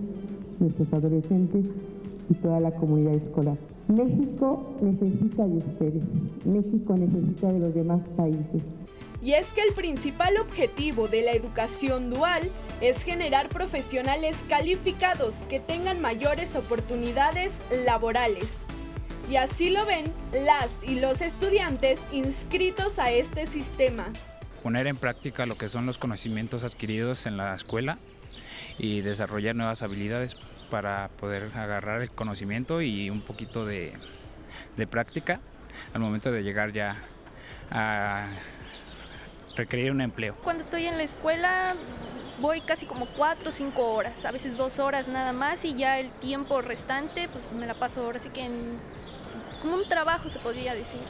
[0.61, 1.66] nuestros adolescentes
[2.30, 3.57] y toda la comunidad escolar.
[3.88, 6.02] México necesita de ustedes,
[6.44, 8.62] México necesita de los demás países.
[9.24, 12.42] Y es que el principal objetivo de la educación dual
[12.82, 18.58] es generar profesionales calificados que tengan mayores oportunidades laborales.
[19.30, 24.12] Y así lo ven las y los estudiantes inscritos a este sistema.
[24.62, 27.98] Poner en práctica lo que son los conocimientos adquiridos en la escuela
[28.78, 30.37] y desarrollar nuevas habilidades
[30.68, 33.94] para poder agarrar el conocimiento y un poquito de,
[34.90, 35.40] práctica
[35.94, 36.98] al momento de llegar ya
[37.70, 38.28] a
[39.56, 40.34] requerir un empleo.
[40.42, 41.74] Cuando estoy en la escuela
[42.40, 45.98] voy casi como cuatro o cinco horas, a veces dos horas nada más y ya
[46.00, 48.78] el tiempo restante pues me la paso ahora sí que en
[49.62, 51.00] como un trabajo se podría decir.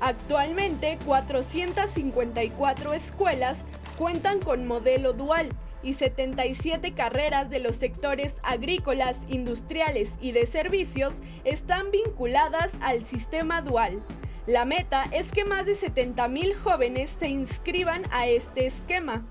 [0.00, 3.64] Actualmente 454 escuelas
[3.98, 5.50] cuentan con modelo dual
[5.82, 11.12] y 77 carreras de los sectores agrícolas, industriales y de servicios
[11.44, 14.02] están vinculadas al sistema dual.
[14.50, 19.24] La meta es que más de 70.000 jóvenes se inscriban a este esquema.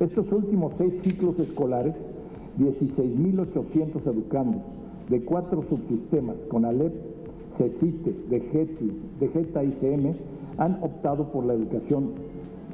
[0.00, 1.94] Estos últimos seis ciclos escolares,
[2.58, 4.62] 16.800 educandos
[5.10, 6.92] de cuatro subsistemas, con ALEP,
[7.56, 8.16] CECITE,
[9.20, 10.16] DEGETA y CM,
[10.56, 12.14] han optado por la educación,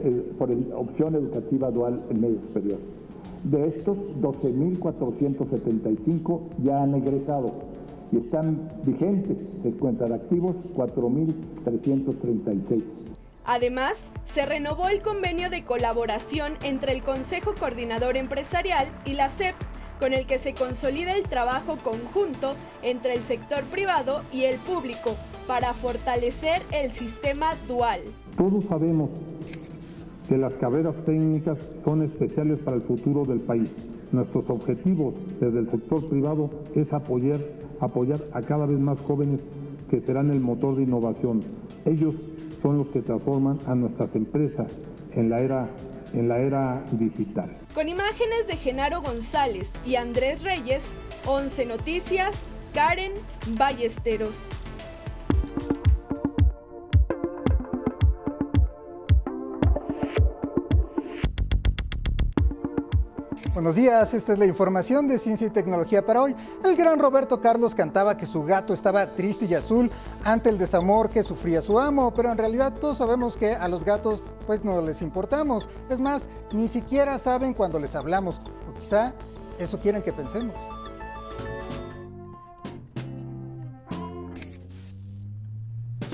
[0.03, 2.79] eh, por la opción educativa dual en medio superior.
[3.43, 7.53] De estos, 12.475 ya han egresado
[8.13, 12.83] y están vigentes, se encuentran activos 4.336.
[13.47, 19.55] Además, se renovó el convenio de colaboración entre el Consejo Coordinador Empresarial y la CEP,
[20.01, 25.17] con el que se consolida el trabajo conjunto entre el sector privado y el público
[25.47, 28.01] para fortalecer el sistema dual.
[28.37, 29.11] Todos sabemos
[30.29, 33.71] que las carreras técnicas son especiales para el futuro del país.
[34.13, 37.41] Nuestros objetivos desde el sector privado es apoyar,
[37.81, 39.41] apoyar a cada vez más jóvenes
[39.91, 41.43] que serán el motor de innovación.
[41.85, 42.15] Ellos
[42.63, 44.67] son los que transforman a nuestras empresas
[45.13, 45.69] en la era,
[46.13, 47.57] en la era digital.
[47.75, 50.93] Con imágenes de Genaro González y Andrés Reyes,
[51.27, 53.13] 11 Noticias, Karen
[53.59, 54.64] Ballesteros.
[63.55, 66.35] Buenos días, esta es la información de Ciencia y Tecnología para hoy.
[66.65, 69.93] El gran Roberto Carlos cantaba que su gato estaba triste y azul
[70.25, 73.85] ante el desamor que sufría su amo, pero en realidad todos sabemos que a los
[73.85, 75.69] gatos pues no les importamos.
[75.89, 79.15] Es más, ni siquiera saben cuando les hablamos, o quizá
[79.61, 80.57] eso quieren que pensemos.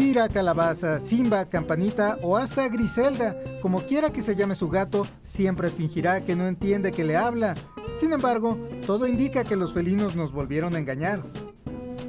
[0.01, 5.69] Kira, Calabaza, Simba, Campanita o hasta Griselda, como quiera que se llame su gato, siempre
[5.69, 7.55] fingirá que no entiende que le habla.
[7.93, 11.23] Sin embargo, todo indica que los felinos nos volvieron a engañar.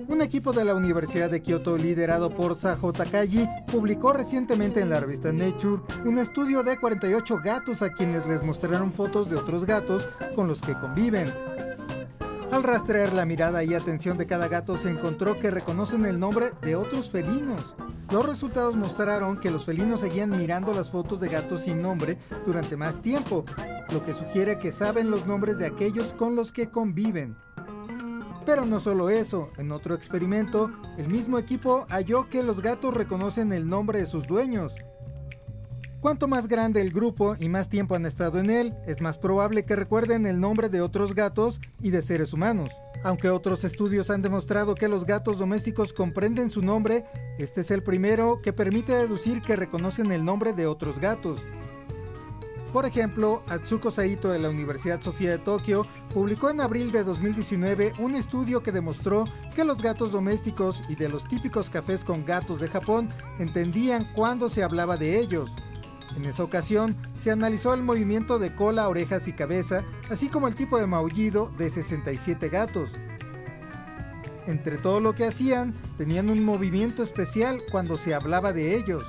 [0.08, 5.02] Un equipo de la Universidad de Kioto liderado por Sajo Takagi publicó recientemente en la
[5.02, 10.08] revista Nature un estudio de 48 gatos a quienes les mostraron fotos de otros gatos
[10.34, 11.30] con los que conviven.
[12.52, 16.52] Al rastrear la mirada y atención de cada gato se encontró que reconocen el nombre
[16.62, 17.74] de otros felinos.
[18.12, 22.76] Los resultados mostraron que los felinos seguían mirando las fotos de gatos sin nombre durante
[22.76, 23.46] más tiempo,
[23.94, 27.38] lo que sugiere que saben los nombres de aquellos con los que conviven.
[28.46, 33.54] Pero no solo eso, en otro experimento, el mismo equipo halló que los gatos reconocen
[33.54, 34.74] el nombre de sus dueños.
[36.02, 39.66] Cuanto más grande el grupo y más tiempo han estado en él, es más probable
[39.66, 42.74] que recuerden el nombre de otros gatos y de seres humanos.
[43.04, 47.06] Aunque otros estudios han demostrado que los gatos domésticos comprenden su nombre,
[47.38, 51.40] este es el primero que permite deducir que reconocen el nombre de otros gatos.
[52.74, 57.94] Por ejemplo, Atsuko Saito de la Universidad Sofía de Tokio publicó en abril de 2019
[58.00, 62.60] un estudio que demostró que los gatos domésticos y de los típicos cafés con gatos
[62.60, 65.52] de Japón entendían cuando se hablaba de ellos.
[66.18, 70.56] En esa ocasión se analizó el movimiento de cola, orejas y cabeza, así como el
[70.56, 72.92] tipo de maullido de 67 gatos.
[74.48, 79.04] Entre todo lo que hacían, tenían un movimiento especial cuando se hablaba de ellos.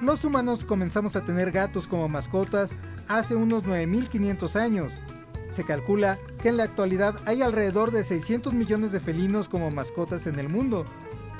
[0.00, 2.70] Los humanos comenzamos a tener gatos como mascotas
[3.08, 4.92] hace unos 9.500 años.
[5.52, 10.26] Se calcula que en la actualidad hay alrededor de 600 millones de felinos como mascotas
[10.26, 10.84] en el mundo.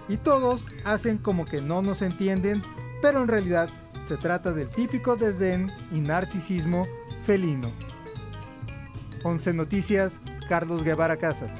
[0.08, 2.62] Y todos hacen como que no nos entienden,
[3.02, 3.68] pero en realidad
[4.08, 6.86] se trata del típico desdén y narcisismo
[7.24, 7.70] felino.
[9.22, 11.50] 11 Noticias, Carlos Guevara Casas.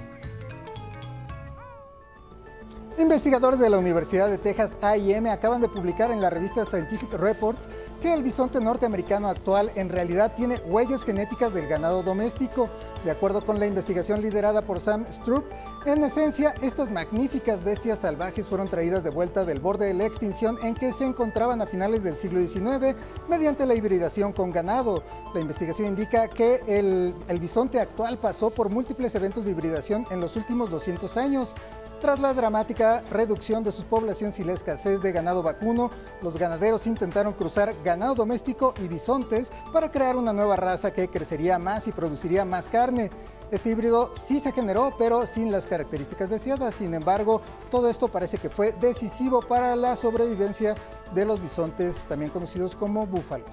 [2.98, 7.68] Investigadores de la Universidad de Texas A&M acaban de publicar en la revista Scientific Reports
[8.00, 12.68] que el bisonte norteamericano actual en realidad tiene huellas genéticas del ganado doméstico.
[13.04, 15.44] De acuerdo con la investigación liderada por Sam Stroop,
[15.87, 20.58] en esencia, estas magníficas bestias salvajes fueron traídas de vuelta del borde de la extinción
[20.62, 22.96] en que se encontraban a finales del siglo XIX
[23.28, 25.02] mediante la hibridación con ganado.
[25.34, 30.20] La investigación indica que el, el bisonte actual pasó por múltiples eventos de hibridación en
[30.20, 31.54] los últimos 200 años.
[32.00, 35.90] Tras la dramática reducción de sus poblaciones y la escasez de ganado vacuno,
[36.22, 41.58] los ganaderos intentaron cruzar ganado doméstico y bisontes para crear una nueva raza que crecería
[41.58, 43.11] más y produciría más carne.
[43.50, 46.74] Este híbrido sí se generó, pero sin las características deseadas.
[46.74, 50.76] Sin embargo, todo esto parece que fue decisivo para la sobrevivencia
[51.14, 53.50] de los bisontes, también conocidos como búfalos.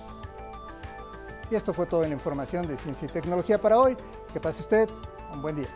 [1.49, 3.97] Y esto fue toda la información de Ciencia y Tecnología para hoy.
[4.33, 4.87] Que pase usted
[5.33, 5.69] un buen día.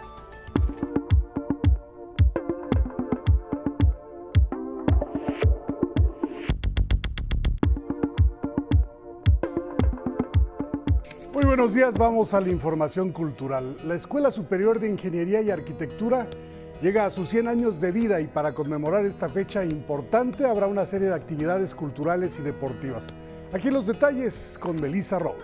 [11.59, 13.75] Buenos días, vamos a la información cultural.
[13.83, 16.25] La Escuela Superior de Ingeniería y Arquitectura
[16.81, 20.85] llega a sus 100 años de vida y para conmemorar esta fecha importante habrá una
[20.85, 23.09] serie de actividades culturales y deportivas.
[23.51, 25.35] Aquí los detalles con Melissa Rowe.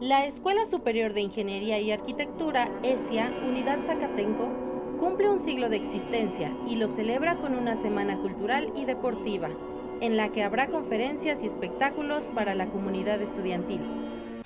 [0.00, 4.48] La Escuela Superior de Ingeniería y Arquitectura, ESIA, Unidad Zacatenco,
[4.98, 9.50] cumple un siglo de existencia y lo celebra con una semana cultural y deportiva
[10.00, 13.80] en la que habrá conferencias y espectáculos para la comunidad estudiantil.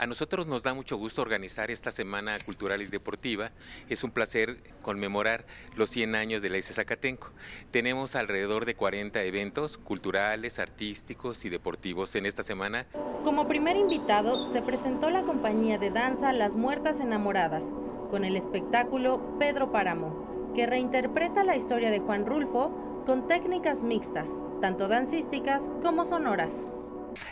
[0.01, 3.51] A nosotros nos da mucho gusto organizar esta Semana Cultural y Deportiva.
[3.91, 5.45] Es un placer conmemorar
[5.77, 7.33] los 100 años de la ICE Zacatenco.
[7.71, 12.87] Tenemos alrededor de 40 eventos culturales, artísticos y deportivos en esta semana.
[13.25, 17.75] Como primer invitado se presentó la compañía de danza Las Muertas Enamoradas,
[18.11, 24.29] con el espectáculo Pedro Páramo, que reinterpreta la historia de Juan Rulfo con técnicas mixtas,
[24.61, 26.63] tanto dancísticas como sonoras.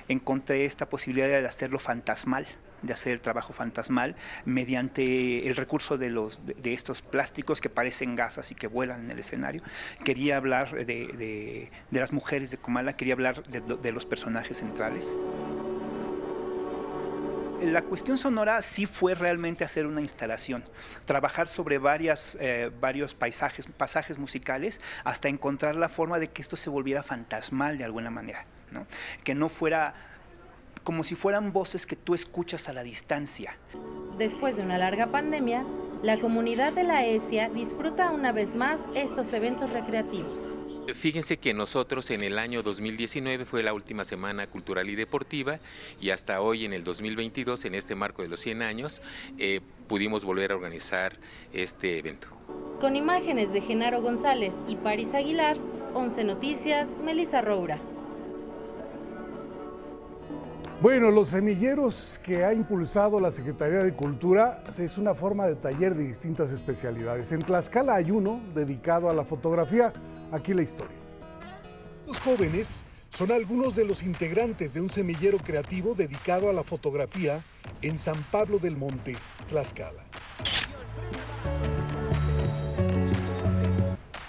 [0.09, 2.47] Encontré esta posibilidad de hacerlo fantasmal
[2.83, 8.17] de hacer el trabajo fantasmal mediante el recurso de, los, de, estos plásticos que parecen
[8.17, 9.63] gasas y que vuelan en el escenario.
[10.05, 15.17] Quería hablar de, de, de las mujeres de Comala, quería hablar de, los personajes centrales.
[17.63, 20.63] La cuestión sonora sí fue realmente hacer una instalación,
[21.07, 26.55] trabajar sobre varias, eh, varios paisajes, pasajes musicales hasta encontrar la forma de que esto
[26.55, 28.45] se volviera fantasmal de alguna manera,
[29.25, 29.95] que no fuera
[30.85, 33.57] como si fueran voces que tú escuchas a la distancia.
[34.17, 35.65] Después de una larga pandemia,
[36.03, 40.55] la comunidad de la ESIA disfruta una vez más estos eventos recreativos.
[40.95, 45.61] Fíjense que nosotros en el año 2019 fue la última semana cultural y deportiva
[46.01, 49.03] y hasta hoy en el 2022, en este marco de los 100 años,
[49.39, 51.17] eh, pudimos volver a organizar
[51.53, 52.29] este evento.
[52.81, 55.59] Con imágenes de Genaro González y Paris Aguilar,
[55.95, 57.79] 11 Noticias, Melissa Roura.
[60.81, 65.97] Bueno, los semilleros que ha impulsado la Secretaría de Cultura es una forma de taller
[65.97, 67.33] de distintas especialidades.
[67.33, 69.93] En Tlaxcala hay uno dedicado a la fotografía.
[70.31, 70.97] Aquí la historia.
[72.07, 77.43] Los jóvenes son algunos de los integrantes de un semillero creativo dedicado a la fotografía
[77.81, 79.17] en San Pablo del Monte,
[79.49, 80.05] Tlaxcala.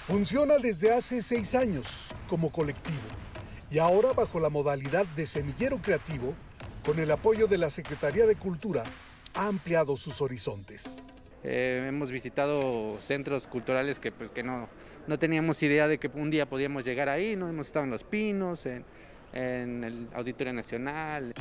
[0.08, 2.98] Funciona desde hace seis años como colectivo
[3.70, 6.34] y ahora bajo la modalidad de semillero creativo,
[6.86, 8.84] con el apoyo de la Secretaría de Cultura,
[9.36, 11.04] ha ampliado sus horizontes.
[11.44, 14.68] Eh, hemos visitado centros culturales que, pues, que no,
[15.10, 17.50] no teníamos idea de que un día podíamos llegar ahí, ¿no?
[17.50, 18.86] hemos estado en Los Pinos, en,
[19.34, 21.34] en el Auditorio Nacional.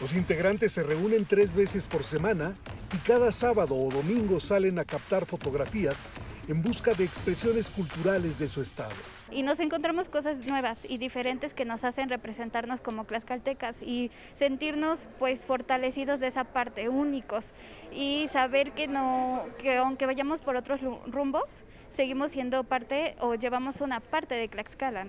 [0.00, 2.54] Los integrantes se reúnen tres veces por semana
[2.92, 6.10] y cada sábado o domingo salen a captar fotografías
[6.48, 8.92] en busca de expresiones culturales de su estado.
[9.30, 15.06] Y nos encontramos cosas nuevas y diferentes que nos hacen representarnos como tlaxcaltecas y sentirnos
[15.20, 17.52] pues fortalecidos de esa parte, únicos
[17.92, 21.62] y saber que no que aunque vayamos por otros rumbos,
[21.94, 25.06] seguimos siendo parte o llevamos una parte de Tlaxcala.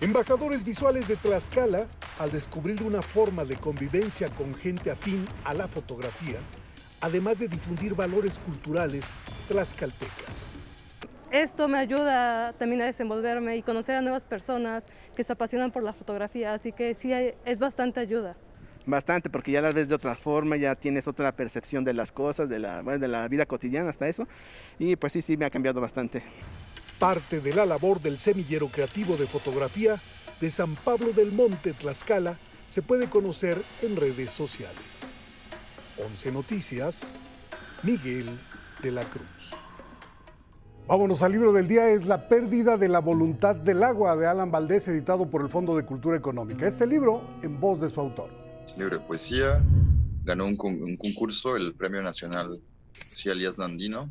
[0.00, 1.86] Embajadores visuales de Tlaxcala,
[2.18, 6.38] al descubrir una forma de convivencia con gente afín a la fotografía,
[7.00, 9.12] además de difundir valores culturales
[9.48, 10.54] tlaxcaltecas.
[11.30, 15.82] Esto me ayuda también a desenvolverme y conocer a nuevas personas que se apasionan por
[15.82, 18.36] la fotografía, así que sí es bastante ayuda.
[18.90, 22.48] Bastante, porque ya la ves de otra forma, ya tienes otra percepción de las cosas,
[22.48, 24.26] de la, de la vida cotidiana hasta eso,
[24.78, 26.22] y pues sí, sí, me ha cambiado bastante
[26.98, 29.96] parte de la labor del semillero creativo de fotografía
[30.40, 32.36] de San Pablo del Monte, Tlaxcala,
[32.68, 35.10] se puede conocer en redes sociales.
[36.04, 37.14] 11 Noticias,
[37.82, 38.38] Miguel
[38.82, 39.54] de la Cruz.
[40.86, 44.50] Vámonos al libro del día, es La pérdida de la voluntad del agua de Alan
[44.50, 46.66] Valdés, editado por el Fondo de Cultura Económica.
[46.66, 48.49] Este libro en voz de su autor.
[48.76, 49.62] Libro de poesía,
[50.24, 52.60] ganó un, concurso, el Premio Nacional
[53.24, 54.10] Elías Nandino,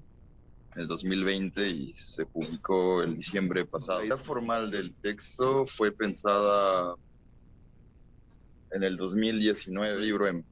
[0.75, 3.99] el 2020 y se publicó el diciembre pasado.
[3.99, 6.95] La idea formal del texto fue pensada
[8.71, 10.45] en el 2019, libro en,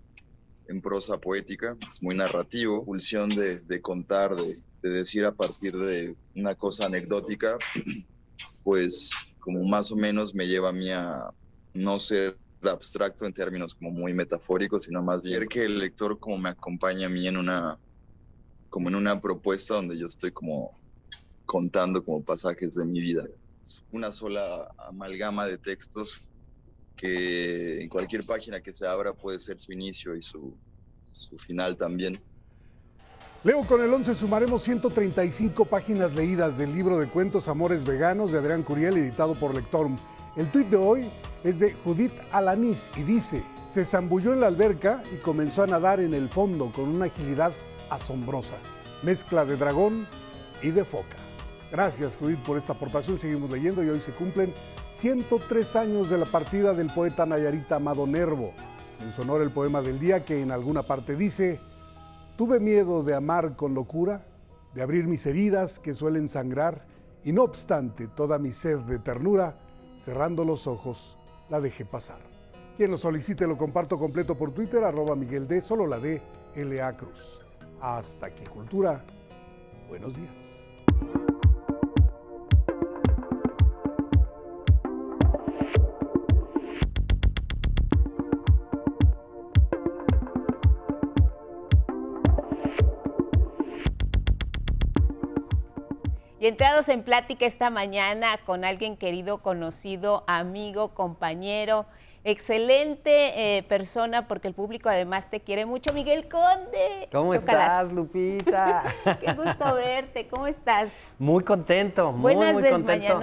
[0.81, 6.15] prosa poética, es muy narrativo, pulsión de, de contar, de, de, decir a partir de
[6.35, 7.57] una cosa anecdótica,
[8.63, 11.29] pues como más o menos me lleva a mí a
[11.73, 16.37] no ser abstracto en términos como muy metafóricos, sino más bien que el lector como
[16.37, 17.77] me acompaña a mí en una
[18.69, 20.77] como en una propuesta donde yo estoy como
[21.45, 23.23] contando como pasajes de mi vida.
[23.91, 26.29] Una sola amalgama de textos
[26.95, 30.53] que en cualquier página que se abra puede ser su inicio y su,
[31.05, 32.19] su final también.
[33.43, 38.39] Leo con el 11 sumaremos 135 páginas leídas del libro de cuentos Amores Veganos de
[38.39, 39.95] Adrián Curiel, editado por Lectorum.
[40.35, 41.09] El tuit de hoy
[41.47, 43.41] es de Judith Alanis y dice,
[43.71, 47.53] se zambulló en la alberca y comenzó a nadar en el fondo con una agilidad
[47.89, 48.55] asombrosa,
[49.01, 50.07] mezcla de dragón
[50.61, 51.15] y de foca.
[51.71, 53.17] Gracias, Judith, por esta aportación.
[53.17, 54.53] Seguimos leyendo y hoy se cumplen
[54.91, 58.51] 103 años de la partida del poeta Nayarita Amado Nervo.
[59.01, 61.61] En sonor el poema del día que en alguna parte dice,
[62.35, 64.25] tuve miedo de amar con locura,
[64.73, 66.85] de abrir mis heridas que suelen sangrar,
[67.23, 69.55] y no obstante toda mi sed de ternura,
[69.99, 71.16] cerrando los ojos,
[71.49, 72.19] la dejé pasar.
[72.75, 76.21] Quien lo solicite lo comparto completo por Twitter, arroba Miguel D, solo la D,
[76.55, 76.95] L.A.
[76.95, 77.41] Cruz.
[77.81, 79.03] Hasta aquí, Cultura.
[79.87, 80.77] Buenos días.
[96.47, 101.85] Y entrados en plática esta mañana con alguien querido, conocido, amigo, compañero,
[102.23, 107.09] excelente eh, persona porque el público además te quiere mucho, Miguel Conde.
[107.11, 108.81] ¿Cómo estás, Lupita?
[109.19, 110.93] Qué gusto verte, ¿cómo estás?
[111.19, 113.19] Muy contento, muy, Buenas muy contento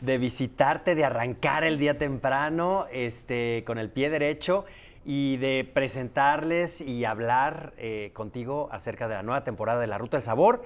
[0.00, 4.64] de visitarte, de arrancar el día temprano, este, con el pie derecho
[5.04, 10.16] y de presentarles y hablar eh, contigo acerca de la nueva temporada de La Ruta
[10.16, 10.64] del Sabor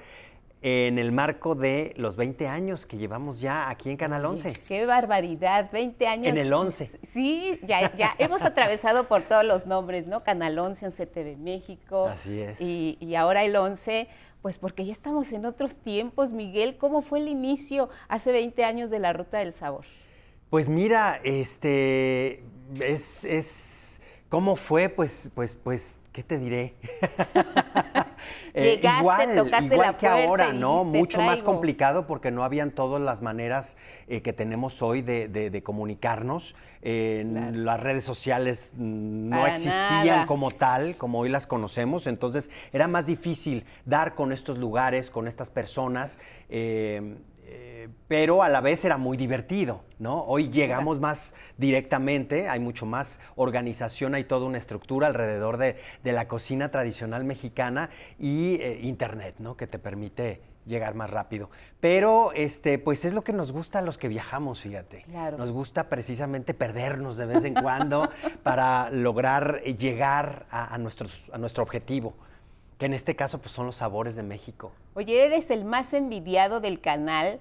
[0.60, 4.54] en el marco de los 20 años que llevamos ya aquí en Canal 11.
[4.66, 6.26] Qué barbaridad, 20 años.
[6.26, 6.98] En el 11.
[7.12, 10.24] Sí, ya, ya hemos atravesado por todos los nombres, ¿no?
[10.24, 12.08] Canal 11, 11 TV México.
[12.08, 12.60] Así es.
[12.60, 14.08] Y, y ahora el 11,
[14.42, 16.76] pues porque ya estamos en otros tiempos, Miguel.
[16.76, 19.84] ¿Cómo fue el inicio hace 20 años de la Ruta del Sabor?
[20.50, 22.42] Pues mira, este
[22.80, 24.88] es, es ¿cómo fue?
[24.88, 26.74] Pues, pues, pues, ¿qué te diré?
[28.54, 30.82] Eh, Llegaste, tocaste igual la que puerta ahora, ¿no?
[30.82, 33.76] Mucho más complicado porque no habían todas las maneras
[34.08, 36.56] eh, que tenemos hoy de, de- de comunicarnos.
[36.82, 40.26] Eh, Las redes sociales mm, no Para existían nada.
[40.26, 42.08] como tal, como hoy las conocemos.
[42.08, 46.18] Entonces era más difícil dar con estos lugares, con estas personas.
[47.78, 50.24] Eh, pero a la vez era muy divertido, ¿no?
[50.24, 56.12] Hoy llegamos más directamente, hay mucho más organización, hay toda una estructura alrededor de, de
[56.12, 59.56] la cocina tradicional mexicana y eh, internet, ¿no?
[59.56, 61.50] Que te permite llegar más rápido.
[61.78, 65.02] Pero este, pues es lo que nos gusta a los que viajamos, fíjate.
[65.02, 65.38] Claro.
[65.38, 68.10] Nos gusta precisamente perdernos de vez en cuando
[68.42, 72.14] para lograr eh, llegar a, a nuestros, a nuestro objetivo,
[72.76, 74.72] que en este caso pues son los sabores de México.
[74.94, 77.38] Oye, eres el más envidiado del canal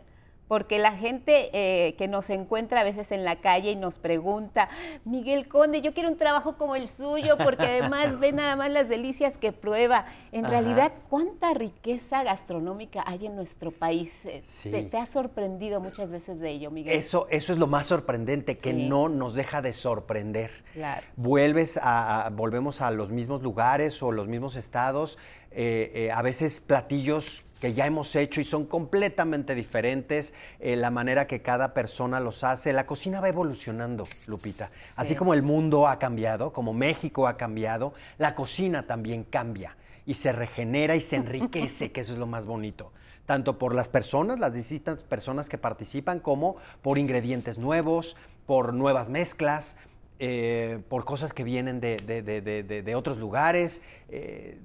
[0.47, 4.69] porque la gente eh, que nos encuentra a veces en la calle y nos pregunta,
[5.05, 8.87] Miguel Conde, yo quiero un trabajo como el suyo porque además ve nada más las
[8.89, 10.05] delicias que prueba.
[10.31, 10.51] En Ajá.
[10.53, 14.25] realidad, ¿cuánta riqueza gastronómica hay en nuestro país?
[14.25, 14.71] Eh, Sí.
[14.71, 16.95] Te, te has sorprendido muchas veces de ello, Miguel?
[16.95, 18.87] Eso, eso es lo más sorprendente, que Sí.
[18.87, 20.51] no nos deja de sorprender.
[20.73, 21.05] Claro.
[21.15, 25.17] Vuelves a, a- volvemos a los mismos lugares o los mismos estados,
[25.51, 30.91] eh, eh, a veces platillos que ya hemos hecho y son completamente diferentes, eh, la
[30.91, 32.71] manera que cada persona los hace.
[32.73, 34.69] La cocina va evolucionando, Lupita.
[34.95, 35.15] Así Sí.
[35.15, 40.31] como el mundo ha cambiado, como México ha cambiado, la cocina también cambia y se
[40.31, 42.91] regenera y se enriquece, que eso es lo más bonito.
[43.25, 49.09] Tanto por las personas, las distintas personas que participan, como por ingredientes nuevos, por nuevas
[49.09, 49.77] mezclas,
[50.19, 53.81] eh, por cosas que vienen de, de- de- de- de- de otros lugares.
[54.09, 54.57] eh,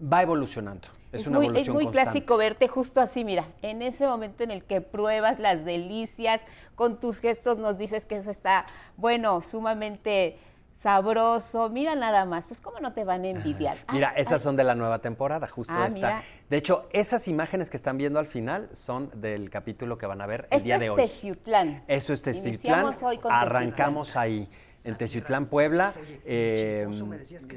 [0.00, 0.88] va evolucionando.
[1.12, 1.90] Es, una muy, es muy constante.
[1.90, 6.44] clásico verte justo así, mira, en ese momento en el que pruebas las delicias,
[6.74, 10.36] con tus gestos nos dices que eso está, bueno, sumamente
[10.74, 11.68] sabroso.
[11.70, 13.78] Mira nada más, pues cómo no te van a envidiar.
[13.92, 15.94] Mira, Ah, esas son de la nueva temporada, justo Ah, esta.
[15.96, 16.22] mira.
[16.48, 20.26] De hecho, esas imágenes que están viendo al final son del capítulo que van a
[20.26, 20.96] ver el este día es de hoy.
[21.02, 21.82] Teciutlán.
[21.88, 22.80] Eso es Teciutlán.
[22.84, 24.48] Iniciamos hoy con Arrancamos ahí,
[24.88, 25.92] en Teciutlán, Puebla.
[26.24, 26.86] eh,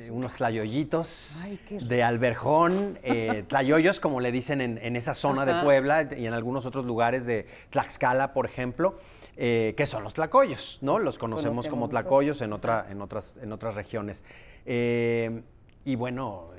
[0.09, 5.51] unos tlayoyitos de alberjón, eh, tlayoyos, como le dicen en, en esa zona de.
[5.63, 8.97] Puebla y en algunos otros lugares de Tlaxcala, por ejemplo.
[9.37, 10.99] eh, que son los tlacoyos, ¿no?
[10.99, 14.23] Los conocemos como Conocemos tlacoyos en, otra, en, otras, en otras regiones.
[14.65, 15.41] Eh,
[15.85, 16.49] y bueno,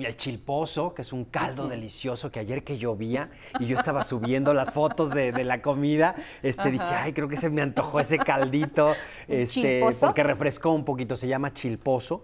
[0.00, 4.52] el chilpozo, que es un caldo delicioso que ayer que llovía y yo estaba subiendo
[4.54, 8.18] las fotos de, de la comida, este, dije, ay, creo que se me antojó ese
[8.18, 8.94] caldito,
[9.28, 10.06] este, chilpozo?
[10.06, 12.22] porque refrescó un poquito, se llama chilpozo.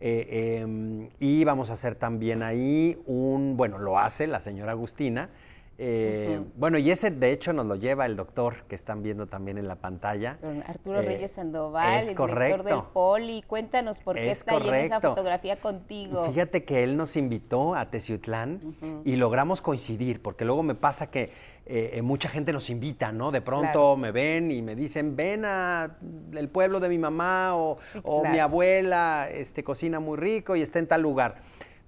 [0.00, 5.30] Eh, em, y vamos a hacer también ahí un, bueno, lo hace la señora Agustina.
[5.78, 6.40] Eh.
[6.56, 9.66] Bueno, y ese de hecho nos lo lleva el doctor que están viendo también en
[9.68, 10.38] la pantalla.
[10.66, 12.90] Arturo Eh, Reyes Sandoval, es el director del correcto.
[12.92, 13.42] Poli.
[13.46, 15.08] Cuéntanos por qué Es está ahí en esa correcto.
[15.10, 16.24] fotografía contigo.
[16.26, 21.30] Fíjate que él nos invitó a Teciutlán y logramos coincidir, porque luego me pasa que
[21.66, 23.30] eh, mucha gente nos invita, ¿no?
[23.30, 23.96] De pronto Claro.
[23.96, 25.96] me ven y me dicen, ven a
[26.34, 30.62] el pueblo de mi mamá o, Sí, o mi abuela este, cocina muy rico y
[30.62, 31.36] está en tal lugar.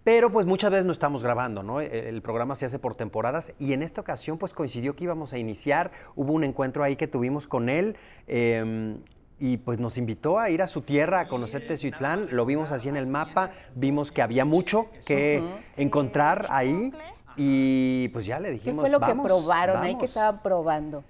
[0.06, 1.80] Pero pues muchas veces no estamos grabando, ¿no?
[1.80, 5.32] El, el programa se hace por temporadas y en esta ocasión pues coincidió que íbamos
[5.32, 7.96] a iniciar, hubo un encuentro ahí que tuvimos con él.
[8.28, 8.96] eh,
[9.38, 12.88] y pues nos invitó a ir a su tierra a conocer Teciutlán, lo vimos así
[12.88, 15.42] en el mapa, vimos que había mucho que
[15.76, 16.90] encontrar ahí
[17.36, 20.08] y pues ya le ¿Qué dijimos, fue lo "Vamos, que probaron ahí que vamos".
[20.08, 21.04] estaban probando?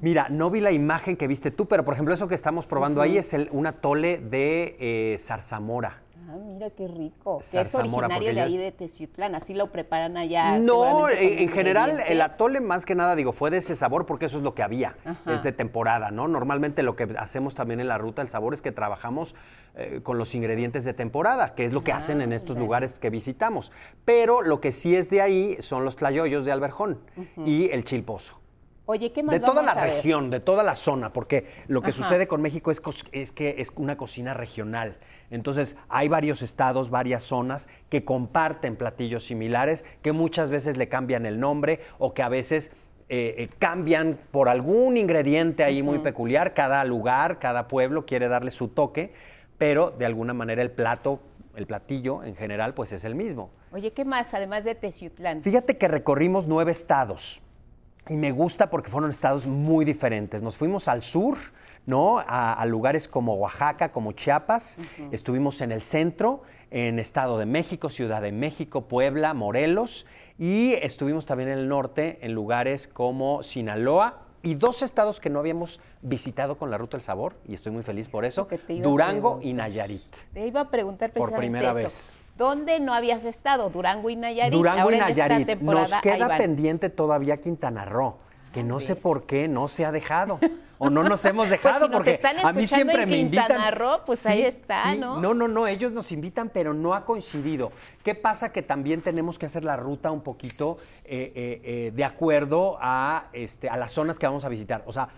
[0.00, 3.00] Mira, no vi la imagen que viste tú, pero por ejemplo eso que estamos probando
[3.02, 6.00] ahí es el, un atole de eh, zarzamora.
[6.26, 7.40] Ah, mira qué rico.
[7.50, 10.58] Que es originario de ahí de Teciutlán, así lo preparan allá.
[10.58, 14.26] No, en, en general el atole más que nada digo fue de ese sabor porque
[14.26, 15.34] eso es lo que había, Ajá.
[15.34, 16.28] es de temporada, ¿no?
[16.28, 19.34] Normalmente lo que hacemos también en la ruta el sabor es que trabajamos
[19.76, 23.10] eh, con los ingredientes de temporada, que es lo que hacen en estos lugares que
[23.10, 23.72] visitamos.
[24.04, 27.00] Pero lo que sí es de ahí son los tlayoyos de Alberjón
[27.44, 28.43] y el chilpozo.
[28.86, 29.94] Oye, ¿qué más De toda la a ver?
[29.94, 32.02] región, de toda la zona, porque lo que Ajá.
[32.02, 34.98] sucede con México es, que es una cocina regional.
[35.30, 41.24] Entonces, hay varios estados, varias zonas que comparten platillos similares, que muchas veces le cambian
[41.24, 42.72] el nombre o que a veces
[43.08, 46.52] eh, eh, cambian por algún ingrediente ahí muy peculiar.
[46.52, 49.14] Cada lugar, cada pueblo quiere darle su toque,
[49.56, 51.20] pero de alguna manera el plato,
[51.56, 53.50] el platillo en general, pues es el mismo.
[53.72, 55.42] Oye, ¿qué más además de Teciutlán?
[55.42, 57.40] Fíjate que recorrimos nueve estados
[58.08, 60.42] y me gusta porque fueron estados muy diferentes.
[60.42, 61.36] Nos fuimos al sur,
[61.86, 62.18] ¿no?
[62.18, 64.78] A, a lugares como Oaxaca, como Chiapas.
[65.10, 70.06] Estuvimos en el centro, en Estado de México, Ciudad de México, Puebla, Morelos.
[70.38, 74.20] Y estuvimos también en el norte, en lugares como Sinaloa.
[74.42, 77.82] Y dos estados que no habíamos visitado con la Ruta del Sabor, y estoy muy
[77.82, 78.46] feliz por eso,
[78.82, 79.54] Durango y.
[79.54, 80.02] Nayarit.
[80.34, 81.78] Te iba a preguntar Por precisamente primera eso.
[81.78, 82.14] vez.
[82.36, 83.70] ¿Dónde no habías estado?
[83.70, 84.54] Durango y Nayarit.
[84.54, 85.46] Durango Ahora y en esta Nayarit.
[85.46, 88.16] temporada, Nos queda pendiente todavía Quintana Roo,
[88.52, 90.40] que no sé por qué no se ha dejado.
[90.78, 93.18] O no nos hemos Pues dejado si nos porque están a mí siempre en me
[93.18, 93.46] invitan.
[93.46, 95.20] Quintana Roo, pues ahí está, sí, ¿no?
[95.20, 97.70] No, no, no, ellos nos invitan, pero no ha coincidido.
[98.02, 98.52] ¿Qué pasa?
[98.52, 103.26] Que también tenemos que hacer la ruta un poquito eh, eh, eh, de acuerdo a,
[103.32, 104.82] este, a las zonas que vamos a visitar.
[104.86, 105.08] O sea,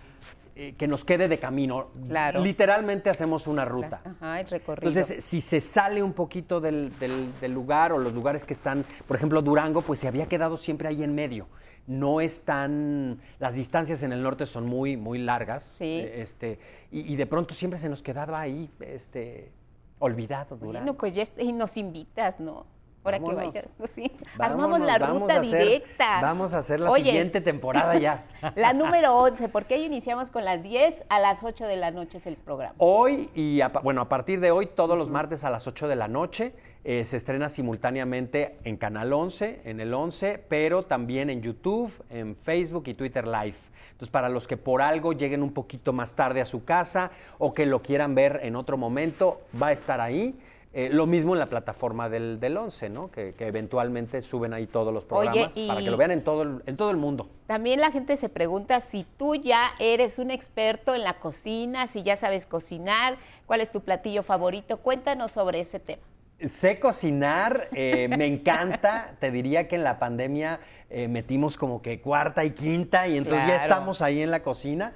[0.59, 1.89] eh, que nos quede de camino.
[2.07, 2.41] Claro.
[2.41, 4.01] Literalmente hacemos una ruta.
[4.03, 4.89] Ajá, el recorrido.
[4.89, 8.83] Entonces, si se sale un poquito del, del- del lugar o los lugares que están,
[9.07, 11.47] por ejemplo, Durango, pues se había quedado siempre ahí en medio.
[11.85, 13.21] No es tan.
[13.39, 15.69] Las distancias en el norte son muy, muy largas.
[15.73, 15.85] Sí.
[15.85, 16.59] eh, Este,
[16.91, 19.51] y, y de pronto siempre se nos quedaba ahí, este,
[19.99, 20.79] olvidado Durango.
[20.85, 22.65] Bueno, pues ya y nos invitas, ¿no?
[23.03, 23.39] Ahora Vámonos.
[23.41, 24.11] que vayas, pues sí.
[24.37, 26.19] Armamos Vámonos, la vamos ruta hacer- directa.
[26.21, 28.25] Vamos a hacer la Oye, siguiente temporada ya.
[28.55, 32.17] La número 11, porque hoy iniciamos con las 10 a las 8 de la noche
[32.17, 32.75] es el programa.
[32.79, 35.95] Hoy y a, bueno, a partir de hoy, todos los martes a las 8 de
[35.95, 41.41] la noche, eh, se estrena simultáneamente en Canal 11, en el 11, pero también en
[41.41, 43.55] YouTube, en Facebook y Twitter Live.
[43.91, 47.53] Entonces, para los que por algo lleguen un poquito más tarde a su casa o
[47.53, 50.37] que lo quieran ver en otro momento, va a estar ahí.
[50.77, 53.09] Eh, lo mismo en la plataforma del, del 11, ¿no?
[53.09, 56.43] Que, que eventualmente suben ahí todos los Oye, programas para que lo vean en todo,
[56.43, 57.31] el- en todo el mundo.
[57.47, 62.03] También la gente se pregunta si tú ya eres un experto en la cocina, si
[62.03, 63.17] ya sabes cocinar,
[63.47, 64.77] cuál es tu platillo favorito.
[64.77, 66.03] Cuéntanos sobre ese tema.
[66.45, 69.15] Sé cocinar, eh, me encanta.
[69.19, 70.59] Te diría que en la pandemia
[70.91, 74.93] eh, metimos como que cuarta y quinta y entonces ya estamos ahí en la cocina.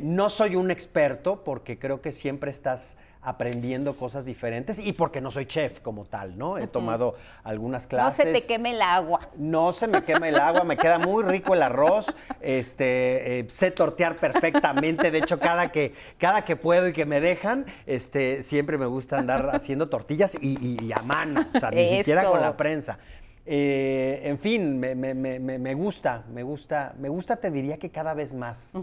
[0.00, 5.30] No soy un experto porque creo que siempre estás aprendiendo cosas diferentes y porque no
[5.30, 6.56] soy chef como tal, ¿no?
[6.56, 8.24] He tomado algunas No clases.
[8.24, 9.20] se te queme el agua.
[9.36, 12.06] No se me quema el agua, me queda muy rico el arroz,
[12.40, 17.20] este, eh, sé tortear perfectamente, de hecho cada que, cada que puedo y que me
[17.20, 21.70] dejan, este, siempre me gusta andar haciendo tortillas y, y- y a mano, o sea,
[21.70, 22.98] ni siquiera con la prensa.
[23.46, 27.78] Eh, en fin, me, me- me- me- me gusta, me gusta, me gusta, te diría
[27.78, 28.74] que cada vez más.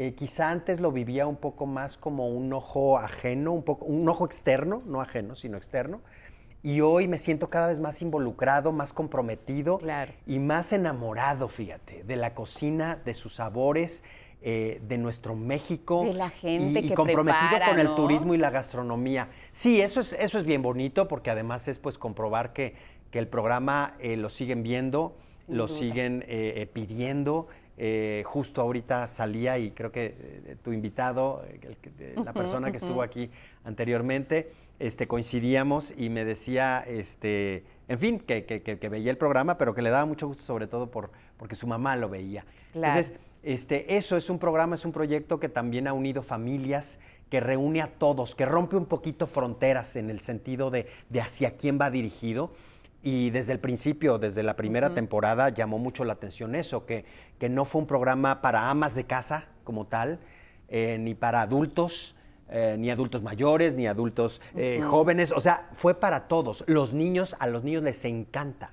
[0.00, 4.08] Eh, quizá antes lo vivía un poco más como un ojo ajeno, un poco, un
[4.08, 6.02] ojo externo, no ajeno, sino externo.
[6.62, 9.80] Y hoy me siento cada vez más involucrado, más comprometido
[10.24, 14.04] y más enamorado, fíjate, de la cocina, de sus sabores,
[14.40, 16.04] eh, de nuestro México.
[16.04, 17.94] De la gente y, y que comprometido prepara, con el ¿no?
[17.96, 19.30] turismo y la gastronomía.
[19.50, 22.76] Sí, eso es, eso es bien bonito porque además es pues comprobar que,
[23.10, 25.76] que el programa eh, lo siguen viendo, Sin lo duda.
[25.76, 27.48] siguen eh, eh, pidiendo.
[27.80, 33.02] Eh, justo ahorita salía y creo que eh, tu invitado, el la persona que estuvo
[33.02, 33.30] aquí
[33.64, 34.50] anteriormente,
[34.80, 39.56] este, coincidíamos y me decía, este, en fin, que, que- que- que veía el programa,
[39.58, 42.44] pero que le daba mucho gusto sobre todo por, porque su mamá lo veía.
[42.72, 42.94] Claro.
[42.98, 46.98] Entonces, este, eso es un programa, es un proyecto que también ha unido familias,
[47.30, 51.56] que reúne a todos, que rompe un poquito fronteras en el sentido de, de hacia
[51.56, 52.52] quién va dirigido.
[53.00, 57.04] Y desde el principio, desde la primera temporada, llamó mucho la atención eso, que,
[57.38, 60.18] que no fue un programa para amas de casa como tal,
[60.68, 62.14] eh, ni para adultos,
[62.50, 66.64] eh, ni adultos mayores, ni adultos eh, jóvenes, o sea, fue para todos.
[66.66, 68.70] Los niños, a los niños les encanta,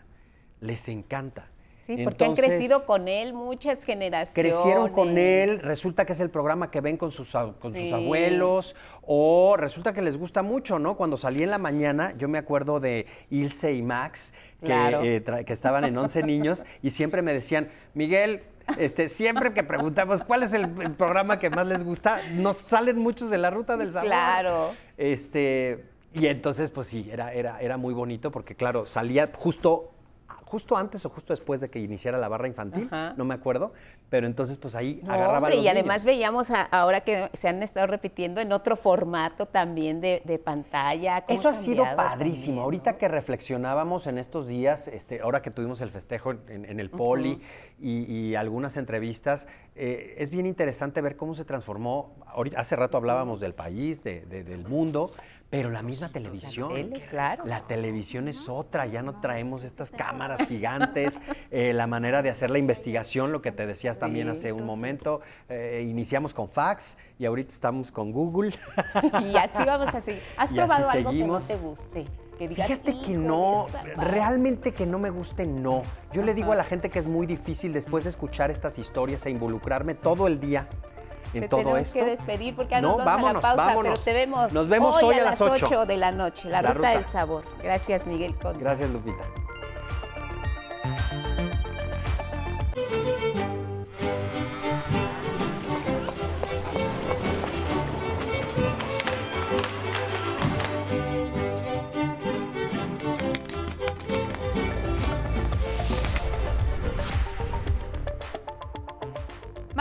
[0.61, 1.47] les encanta.
[1.85, 4.33] Sí, porque han crecido con él muchas generaciones.
[4.33, 7.83] Crecieron con él, resulta que es el programa que ven con sus, con Sí.
[7.83, 10.97] sus abuelos, o resulta que les gusta mucho, ¿no?
[10.97, 15.01] Cuando salí en la mañana, yo me acuerdo de Ilse y Max, que, Claro.
[15.03, 18.41] eh, que estaban en 11 niños, y siempre me decían, Miguel,
[18.77, 22.97] Este, siempre que preguntamos cuál es el, el programa que más les gusta, nos salen
[22.97, 24.07] muchos de la ruta del sabor.
[24.07, 24.71] Claro.
[24.97, 29.91] Este, y entonces, pues sí, era, era, era muy bonito porque, claro, salía justo
[30.55, 33.73] justo antes o justo después de que iniciara la barra infantil, no me acuerdo,
[34.09, 36.05] pero entonces pues ahí No, agarraba hombre, a los y además niños.
[36.05, 41.25] veíamos a- ahora que se han estado repitiendo en otro formato también de, de pantalla.
[41.27, 42.61] Eso ha sido padrísimo.
[42.61, 46.89] Ahorita que reflexionábamos en estos días, este, ahora que tuvimos el festejo en, en el
[46.89, 47.41] Poli
[47.77, 52.15] y, y algunas entrevistas, eh, es bien interesante ver cómo se transformó.
[52.27, 55.11] Ahorita, hace rato hablábamos del país, de- de- del mundo,
[55.55, 56.67] pero la misma televisión.
[56.67, 57.45] tele, claro.
[57.45, 62.49] La televisión es otra, ya no traemos estas cámaras gigantes, eh, la manera de hacer
[62.51, 65.21] la investigación, lo que te decías también hace un momento.
[65.47, 68.51] eh, iniciamos con fax y ahorita estamos con Google.
[69.23, 70.21] Y así vamos a seguir.
[70.35, 71.47] ¿Has Y probado algo seguimos.
[71.47, 72.05] que no te guste?
[72.37, 73.95] Que digas, Fíjate que "Híjole, no, esta parte".
[74.11, 75.83] realmente que no me guste, no.
[76.11, 79.25] Yo le digo a la gente que es muy difícil después de escuchar estas historias
[79.25, 80.67] e involucrarme todo el día
[81.37, 81.93] en Te todo tenemos esto.
[81.99, 83.99] que despedir porque ahora No, nos vamos vámonos, a la pausa, vámonos.
[83.99, 85.65] pero te vemos, Nos vemos hoy a las ocho.
[85.67, 86.99] 8 de la noche, la, La ruta, ruta.
[86.99, 87.43] del sabor.
[87.63, 88.59] Gracias, Miguel Conde.
[88.59, 89.23] Gracias, Lupita.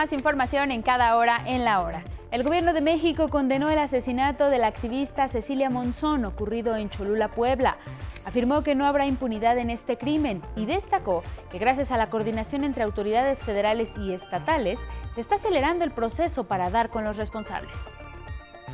[0.05, 2.05] Más información en cada hora en la hora.
[2.31, 7.31] El gobierno de México condenó el asesinato de la activista Cecilia Monzón ocurrido en Cholula,
[7.31, 7.79] Puebla.
[8.27, 12.65] Afirmó que no habrá impunidad en este crimen y destacó que gracias a la coordinación
[12.65, 14.79] entre autoridades federales y estatales
[15.15, 17.73] se está acelerando el proceso para dar con los responsables.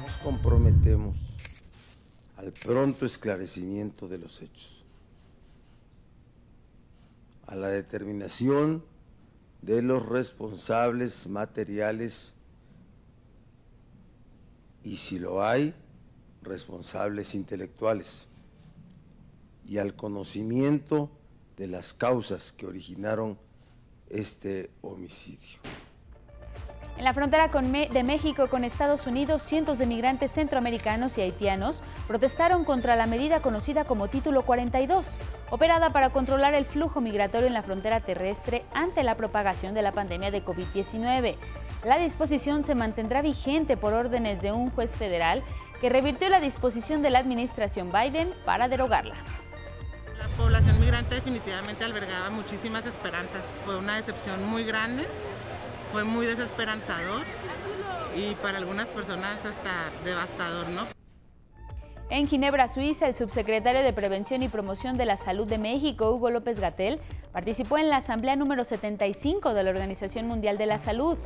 [0.00, 1.16] Nos comprometemos
[2.38, 4.84] al pronto esclarecimiento de los hechos,
[7.46, 8.89] a la determinación
[9.62, 12.34] de los responsables materiales
[14.82, 15.74] y, si lo hay,
[16.42, 18.28] responsables intelectuales,
[19.66, 21.10] y al conocimiento
[21.56, 23.38] de las causas que originaron
[24.08, 25.60] este homicidio.
[27.00, 32.62] En la frontera de México con Estados Unidos, cientos de migrantes centroamericanos y haitianos protestaron
[32.62, 35.06] contra la medida conocida como Título 42,
[35.48, 39.92] operada para controlar el flujo migratorio en la frontera terrestre ante la propagación de la
[39.92, 41.36] pandemia de COVID-19.
[41.86, 45.42] La disposición se mantendrá vigente por órdenes de un juez federal
[45.80, 49.14] que revirtió la disposición de la administración Biden para derogarla.
[50.18, 53.40] La población migrante definitivamente albergaba muchísimas esperanzas.
[53.64, 55.06] Fue una decepción muy grande,
[55.92, 57.22] fue muy desesperanzador
[58.16, 60.86] y para algunas personas hasta devastador, ¿no?
[62.10, 66.30] En Ginebra, Suiza, el subsecretario de Prevención y Promoción de la Salud de México, Hugo
[66.30, 66.98] López Gatel,
[67.32, 71.16] participó en la asamblea número 75 de la Organización Mundial de la Salud.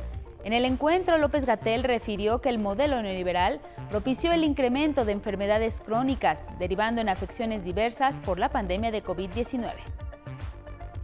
[0.43, 3.59] En el encuentro, López Gatel refirió que el modelo neoliberal
[3.89, 9.73] propició el incremento de enfermedades crónicas, derivando en afecciones diversas por la pandemia de COVID-19.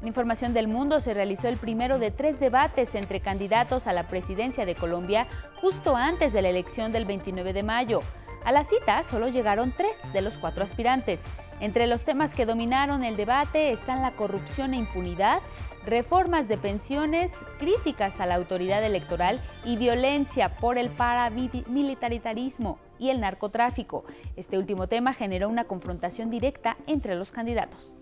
[0.01, 4.07] En información del mundo se realizó el primero de tres debates entre candidatos a la
[4.07, 5.27] presidencia de Colombia
[5.61, 7.99] justo antes de la elección del 29 de mayo.
[8.43, 11.23] A la cita solo llegaron tres de los cuatro aspirantes.
[11.59, 15.39] Entre los temas que dominaron el debate están la corrupción e impunidad,
[15.85, 23.19] reformas de pensiones, críticas a la autoridad electoral y violencia por el paramilitarismo y el
[23.19, 24.03] narcotráfico.
[24.35, 27.93] Este último tema generó una confrontación directa entre los candidatos.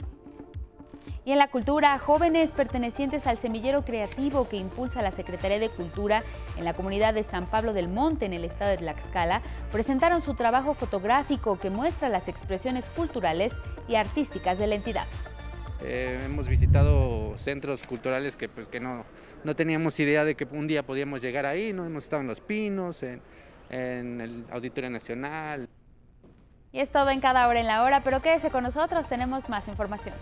[1.29, 6.23] Y en la cultura, jóvenes pertenecientes al semillero creativo que impulsa la Secretaría de Cultura
[6.57, 10.33] en la comunidad de San Pablo del Monte, en el estado de Tlaxcala, presentaron su
[10.33, 13.53] trabajo fotográfico que muestra las expresiones culturales
[13.87, 15.05] y artísticas de la entidad.
[15.83, 19.05] Eh, hemos visitado centros culturales que, pues, que no,
[19.43, 21.85] no teníamos idea de que un día podíamos llegar ahí, ¿no?
[21.85, 23.21] Hemos estado en Los Pinos, en,
[23.69, 25.69] en el Auditorio Nacional.
[26.71, 29.67] Y es todo en cada hora en la hora, pero quédese con nosotros, tenemos más
[29.67, 30.15] información.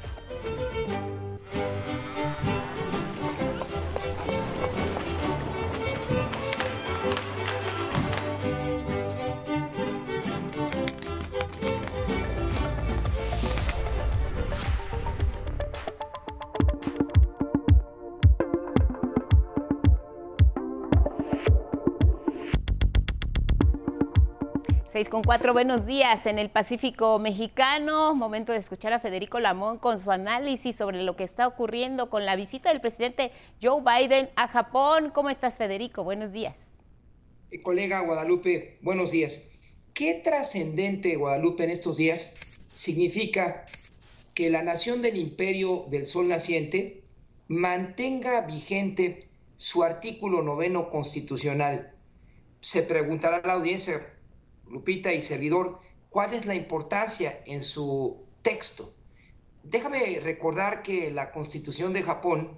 [24.97, 26.25] Seis con cuatro, buenos días.
[26.25, 31.15] En el Pacífico Mexicano, momento de escuchar a Federico Lamón con su análisis sobre lo
[31.15, 33.31] que está ocurriendo con la visita del presidente
[33.61, 35.11] Joe Biden a Japón.
[35.13, 36.03] ¿Cómo estás, Federico?
[36.03, 36.71] Buenos días.
[37.51, 39.51] Eh, Colega Guadalupe, buenos días.
[39.93, 42.35] ¿Qué trascendente, Guadalupe, en estos días
[42.73, 43.67] significa
[44.33, 47.03] que la nación del imperio del sol naciente
[47.47, 51.93] mantenga vigente su artículo noveno constitucional.
[52.61, 54.01] Se preguntará a la audiencia,
[54.69, 58.93] Lupita y servidor, cuál es la importancia en su texto.
[59.63, 62.57] Déjame recordar que la constitución de Japón,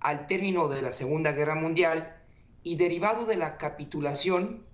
[0.00, 2.16] al término de la Segunda Guerra Mundial
[2.62, 4.66] y derivado de la capitulación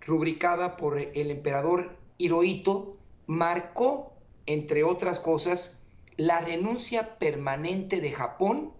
[0.00, 4.12] rubricada por el emperador Hirohito, marcó,
[4.46, 5.86] entre otras cosas,
[6.16, 8.72] la renuncia permanente de Japón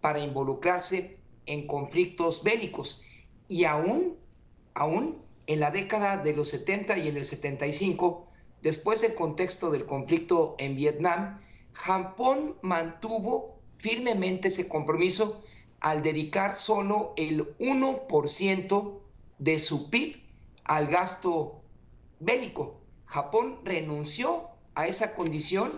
[0.00, 3.02] para involucrarse en conflictos bélicos.
[3.48, 4.18] Y aún,
[4.74, 8.26] aún en la década de los 70 y en el 75,
[8.62, 11.40] después del contexto del conflicto en Vietnam,
[11.72, 15.42] Japón mantuvo firmemente ese compromiso
[15.80, 19.00] al dedicar solo el 1%
[19.38, 20.22] de su PIB
[20.64, 21.62] al gasto
[22.20, 22.80] bélico.
[23.06, 25.72] Japón renunció a esa condición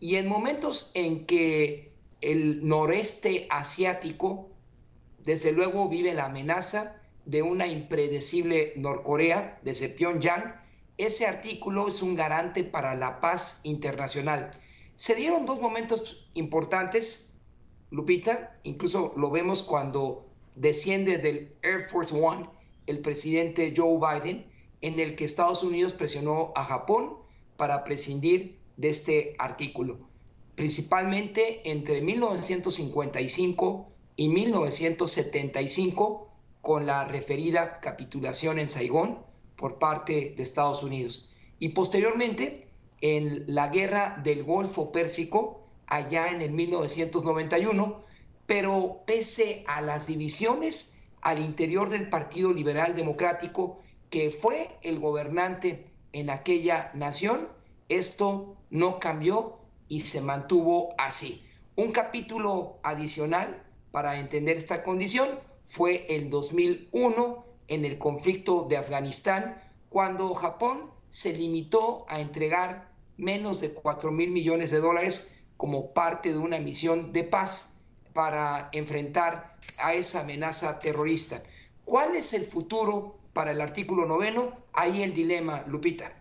[0.00, 4.48] y en momentos en que el noreste asiático,
[5.24, 10.58] desde luego, vive la amenaza de una impredecible Norcorea desde Pyongyang,
[10.96, 14.50] ese artículo es un garante para la paz internacional.
[14.96, 17.42] Se dieron dos momentos importantes,
[17.90, 22.48] Lupita, incluso lo vemos cuando desciende del Air Force One
[22.86, 24.46] el presidente Joe Biden,
[24.80, 27.18] en el que Estados Unidos presionó a Japón
[27.58, 29.98] para prescindir de este artículo,
[30.54, 36.27] principalmente entre 1955 y 1975
[36.68, 39.20] con la referida capitulación en Saigón
[39.56, 42.68] por parte de Estados Unidos y posteriormente
[43.00, 48.04] en la guerra del Golfo Pérsico allá en el 1991,
[48.44, 55.86] pero pese a las divisiones al interior del Partido Liberal Democrático, que fue el gobernante
[56.12, 57.48] en aquella nación,
[57.88, 59.56] esto no cambió
[59.88, 61.48] y se mantuvo así.
[61.76, 69.62] Un capítulo adicional para entender esta condición fue el 2001 en el conflicto de Afganistán,
[69.88, 76.32] cuando Japón se limitó a entregar menos de 4 mil millones de dólares como parte
[76.32, 81.42] de una misión de paz para enfrentar a esa amenaza terrorista.
[81.84, 84.52] ¿Cuál es el futuro para el artículo noveno?
[84.72, 86.17] Ahí el dilema, Lupita.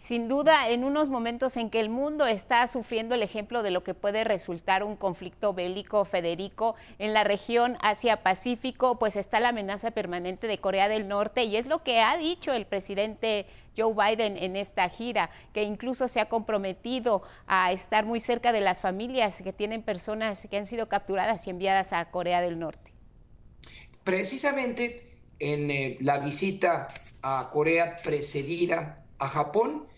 [0.00, 3.84] Sin duda, en unos momentos en que el mundo está sufriendo el ejemplo de lo
[3.84, 9.90] que puede resultar un conflicto bélico, Federico, en la región Asia-Pacífico, pues está la amenaza
[9.90, 13.44] permanente de Corea del Norte y es lo que ha dicho el presidente
[13.76, 18.62] Joe Biden en esta gira, que incluso se ha comprometido a estar muy cerca de
[18.62, 22.90] las familias que tienen personas que han sido capturadas y enviadas a Corea del Norte.
[24.02, 26.88] Precisamente en eh, la visita
[27.20, 29.89] a Corea precedida a Japón,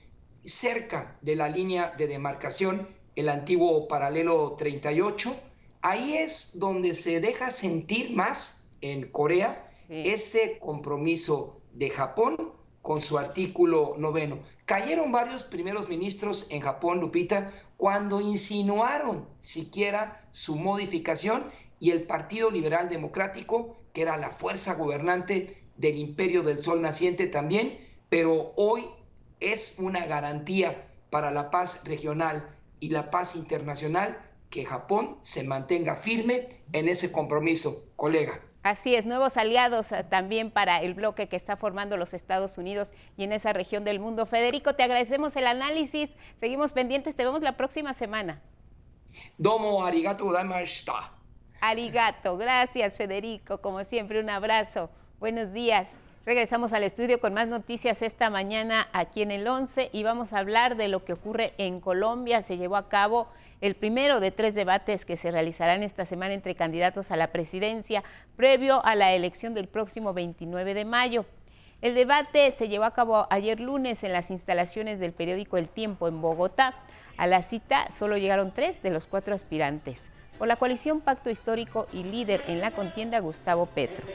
[0.44, 5.34] cerca de la línea de demarcación, el antiguo paralelo 38,
[5.82, 13.18] ahí es donde se deja sentir más en Corea ese compromiso de Japón con su
[13.18, 14.38] artículo noveno.
[14.64, 21.44] Cayeron varios primeros ministros en Japón, Lupita, cuando insinuaron siquiera su modificación
[21.78, 27.26] y el Partido Liberal Democrático, que era la fuerza gobernante del Imperio del Sol naciente
[27.26, 27.78] también,
[28.08, 28.86] pero hoy
[29.42, 32.48] es una garantía para la paz regional
[32.80, 34.18] y la paz internacional
[34.50, 38.40] que Japón se mantenga firme en ese compromiso, colega.
[38.62, 42.92] Así es, nuevos aliados eh, también para el bloque que está formando los Estados Unidos
[43.16, 44.24] y en esa región del mundo.
[44.24, 48.40] Federico, te agradecemos el análisis, seguimos pendientes, te vemos la próxima semana.
[49.36, 51.12] Domo arigato gozaimashita.
[51.60, 54.90] Arigato, gracias Federico, como siempre un abrazo.
[55.18, 55.96] Buenos días.
[56.24, 60.38] Regresamos al estudio con más noticias esta mañana aquí en el 11 y vamos a
[60.38, 62.42] hablar de lo que ocurre en Colombia.
[62.42, 63.26] Se llevó a cabo
[63.60, 68.04] el primero de tres debates que se realizarán esta semana entre candidatos a la presidencia
[68.36, 71.26] previo a la elección del próximo 29 de mayo.
[71.80, 76.06] El debate se llevó a cabo ayer lunes en las instalaciones del periódico El Tiempo
[76.06, 76.76] en Bogotá.
[77.16, 80.04] A la cita solo llegaron tres de los cuatro aspirantes.
[80.38, 84.06] Por la coalición Pacto Histórico y líder en la contienda Gustavo Petro.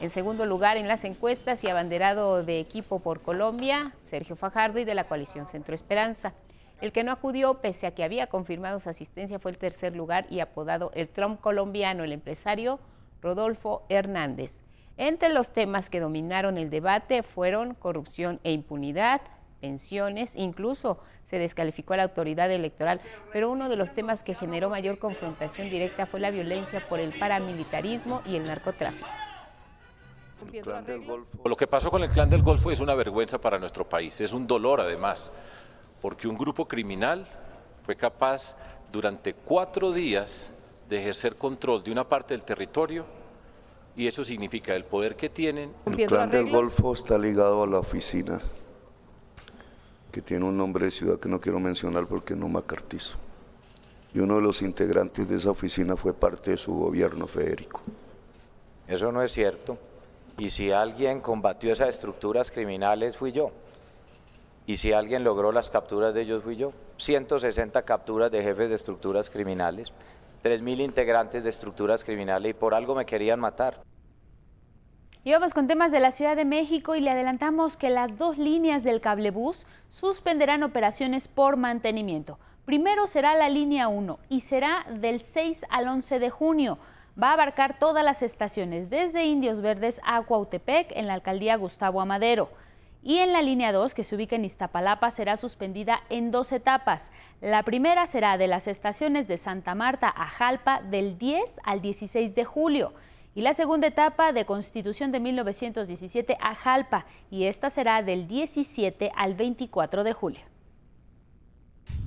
[0.00, 4.84] En segundo lugar en las encuestas y abanderado de equipo por Colombia, Sergio Fajardo y
[4.84, 6.34] de la coalición Centro Esperanza.
[6.80, 10.26] El que no acudió, pese a que había confirmado su asistencia, fue el tercer lugar
[10.30, 12.78] y apodado el Trump colombiano, el empresario
[13.20, 14.60] Rodolfo Hernández.
[14.96, 19.20] Entre los temas que dominaron el debate fueron corrupción e impunidad,
[19.60, 23.00] pensiones, incluso se descalificó a la autoridad electoral,
[23.32, 27.12] pero uno de los temas que generó mayor confrontación directa fue la violencia por el
[27.12, 29.08] paramilitarismo y el narcotráfico.
[31.44, 34.32] Lo que pasó con el clan del Golfo es una vergüenza para nuestro país, es
[34.32, 35.32] un dolor además,
[36.00, 37.26] porque un grupo criminal
[37.84, 38.56] fue capaz
[38.92, 43.04] durante cuatro días de ejercer control de una parte del territorio
[43.96, 45.72] y eso significa el poder que tienen.
[45.86, 48.40] El plan del Golfo está ligado a la oficina,
[50.10, 53.16] que tiene un nombre de ciudad que no quiero mencionar porque no macartizo.
[54.14, 57.82] Y uno de los integrantes de esa oficina fue parte de su gobierno, Federico.
[58.86, 59.76] Eso no es cierto.
[60.38, 63.50] Y si alguien combatió esas estructuras criminales, fui yo.
[64.66, 66.72] Y si alguien logró las capturas de ellos, fui yo.
[66.96, 69.92] 160 capturas de jefes de estructuras criminales,
[70.42, 73.82] 3.000 integrantes de estructuras criminales y por algo me querían matar.
[75.24, 78.38] Y vamos con temas de la Ciudad de México y le adelantamos que las dos
[78.38, 82.38] líneas del cablebús suspenderán operaciones por mantenimiento.
[82.64, 86.78] Primero será la línea 1 y será del 6 al 11 de junio.
[87.20, 92.00] Va a abarcar todas las estaciones, desde Indios Verdes a Cuautepec, en la alcaldía Gustavo
[92.00, 92.48] Amadero.
[93.02, 97.10] Y en la línea 2, que se ubica en Iztapalapa, será suspendida en dos etapas.
[97.40, 102.36] La primera será de las estaciones de Santa Marta a Jalpa del 10 al 16
[102.36, 102.92] de julio
[103.38, 109.12] y la segunda etapa de Constitución de 1917 a Jalpa, y esta será del 17
[109.14, 110.40] al 24 de julio.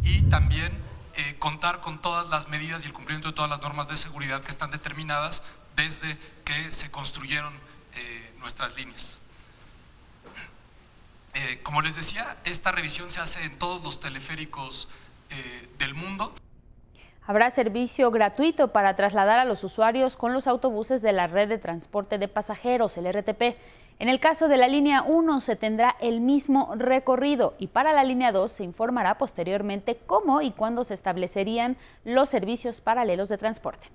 [0.03, 0.73] Y también
[1.15, 4.41] eh, contar con todas las medidas y el cumplimiento de todas las normas de seguridad
[4.41, 5.41] que están determinadas
[5.77, 7.53] desde que se construyeron
[7.95, 9.21] eh, nuestras líneas.
[11.34, 14.89] Eh, como les decía, esta revisión se hace en todos los teleféricos
[15.77, 16.36] del mundo.
[17.32, 21.57] Habrá servicio gratuito para trasladar a los usuarios con los autobuses de la red de
[21.57, 23.55] transporte de pasajeros, el RTP.
[23.99, 28.03] En el caso de la línea 1 se tendrá el mismo recorrido y para la
[28.03, 33.88] línea 2 se informará posteriormente cómo y cuándo se establecerían los servicios paralelos de transporte.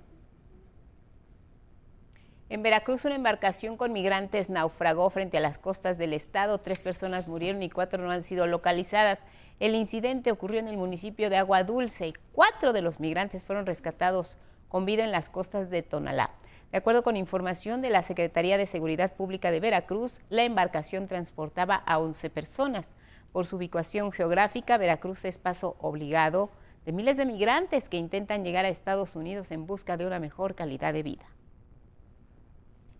[2.49, 6.59] En Veracruz, una embarcación con migrantes naufragó frente a las costas del estado.
[6.59, 9.19] Tres personas murieron y cuatro no han sido localizadas.
[9.59, 14.37] El incidente ocurrió en el municipio de Agua Dulce cuatro de los migrantes fueron rescatados
[14.69, 16.31] con vida en las costas de Tonalá.
[16.71, 21.75] De acuerdo con información de la Secretaría de Seguridad Pública de Veracruz, la embarcación transportaba
[21.75, 22.93] a 11 personas.
[23.33, 26.49] Por su ubicación geográfica, Veracruz es paso obligado
[26.85, 30.55] de miles de migrantes que intentan llegar a Estados Unidos en busca de una mejor
[30.55, 31.25] calidad de vida.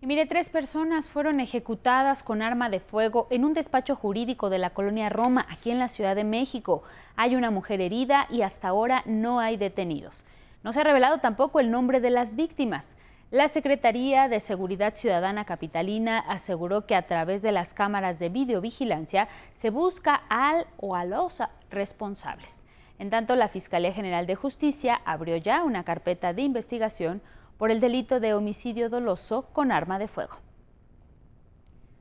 [0.00, 4.58] Y mire, tres personas fueron ejecutadas con arma de fuego en un despacho jurídico de
[4.58, 6.84] la colonia Roma, aquí en la Ciudad de México.
[7.16, 10.24] Hay una mujer herida y hasta ahora no hay detenidos.
[10.62, 12.96] No se ha revelado tampoco el nombre de las víctimas.
[13.32, 19.26] La Secretaría de Seguridad Ciudadana Capitalina aseguró que a través de las cámaras de videovigilancia
[19.52, 22.64] se busca al o a los responsables.
[23.00, 27.20] En tanto, la Fiscalía General de Justicia abrió ya una carpeta de investigación
[27.58, 30.38] por el delito de homicidio doloso con arma de fuego.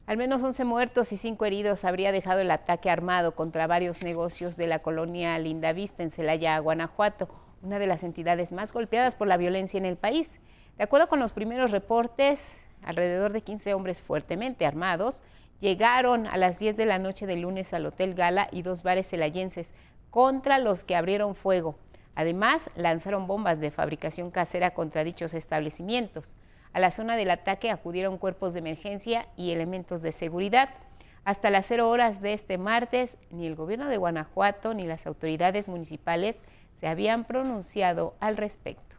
[0.05, 4.55] Al menos 11 muertos y 5 heridos habría dejado el ataque armado contra varios negocios
[4.55, 7.27] de la colonia Lindavista en Celaya, Guanajuato,
[7.61, 10.39] una de las entidades más golpeadas por la violencia en el país.
[10.77, 15.23] De acuerdo con los primeros reportes, alrededor de 15 hombres fuertemente armados
[15.59, 19.09] llegaron a las 10 de la noche del lunes al Hotel Gala y dos bares
[19.09, 19.71] celayenses
[20.11, 21.75] contra los que abrieron fuego.
[22.17, 26.33] Además, lanzaron bombas de fabricación casera contra dichos establecimientos.
[26.73, 30.69] A la zona del ataque acudieron cuerpos de emergencia y elementos de seguridad.
[31.25, 35.69] Hasta las cero horas de este martes, ni el gobierno de Guanajuato ni las autoridades
[35.69, 36.41] municipales
[36.79, 38.95] se habían pronunciado al respecto.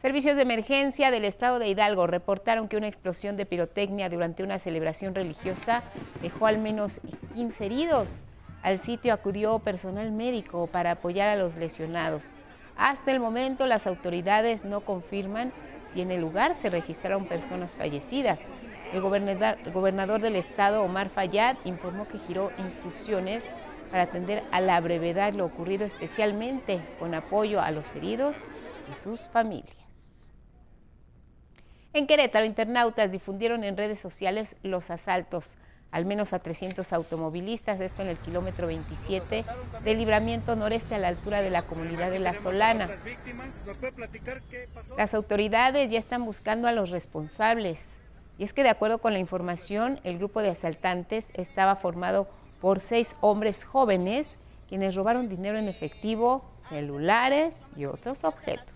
[0.00, 4.58] Servicios de emergencia del estado de Hidalgo reportaron que una explosión de pirotecnia durante una
[4.58, 5.82] celebración religiosa
[6.22, 7.02] dejó al menos
[7.34, 8.24] 15 heridos.
[8.64, 12.32] Al sitio acudió personal médico para apoyar a los lesionados.
[12.78, 15.52] Hasta el momento las autoridades no confirman
[15.92, 18.40] si en el lugar se registraron personas fallecidas.
[18.94, 23.50] El gobernador, del estado, Omar Fayad, informó que giró instrucciones
[23.90, 28.38] para atender a la brevedad lo ocurrido, especialmente con apoyo a los heridos
[28.90, 30.32] y sus familias.
[31.92, 35.58] En Querétaro, internautas difundieron en redes sociales los asaltos
[35.94, 39.44] al menos a 300 automovilistas, esto en el kilómetro 27
[39.84, 42.88] del libramiento noreste a la altura de la comunidad de La Solana.
[44.98, 47.90] Las autoridades ya están buscando a los responsables.
[48.38, 52.26] Y es que de acuerdo con la información, el grupo de asaltantes estaba formado
[52.60, 54.34] por seis hombres jóvenes
[54.68, 58.74] quienes robaron dinero en efectivo, celulares y otros objetos.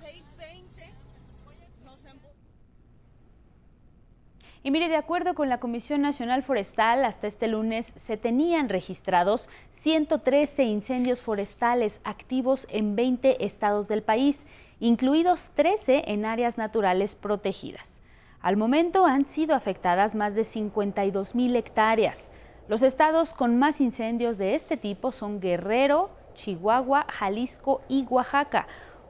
[4.63, 9.49] Y mire, de acuerdo con la Comisión Nacional Forestal, hasta este lunes se tenían registrados
[9.71, 14.47] 113 incendios forestales activos en 20 estados del país,
[14.81, 18.03] incluidos 13 en áreas naturales protegidas.
[18.41, 22.31] Al momento han sido afectadas más de 52 mil hectáreas.
[22.69, 28.67] Los estados con más incendios de este tipo son Guerrero, Chihuahua, Jalisco y Oaxaca.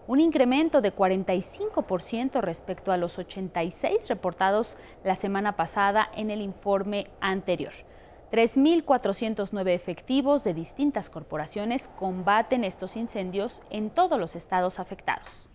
[0.09, 7.09] Un incremento de 45% respecto a los 86 reportados la semana pasada en el informe
[7.21, 7.75] anterior.
[8.33, 15.51] 3.409 efectivos de distintas corporaciones combaten estos incendios en todos los estados afectados.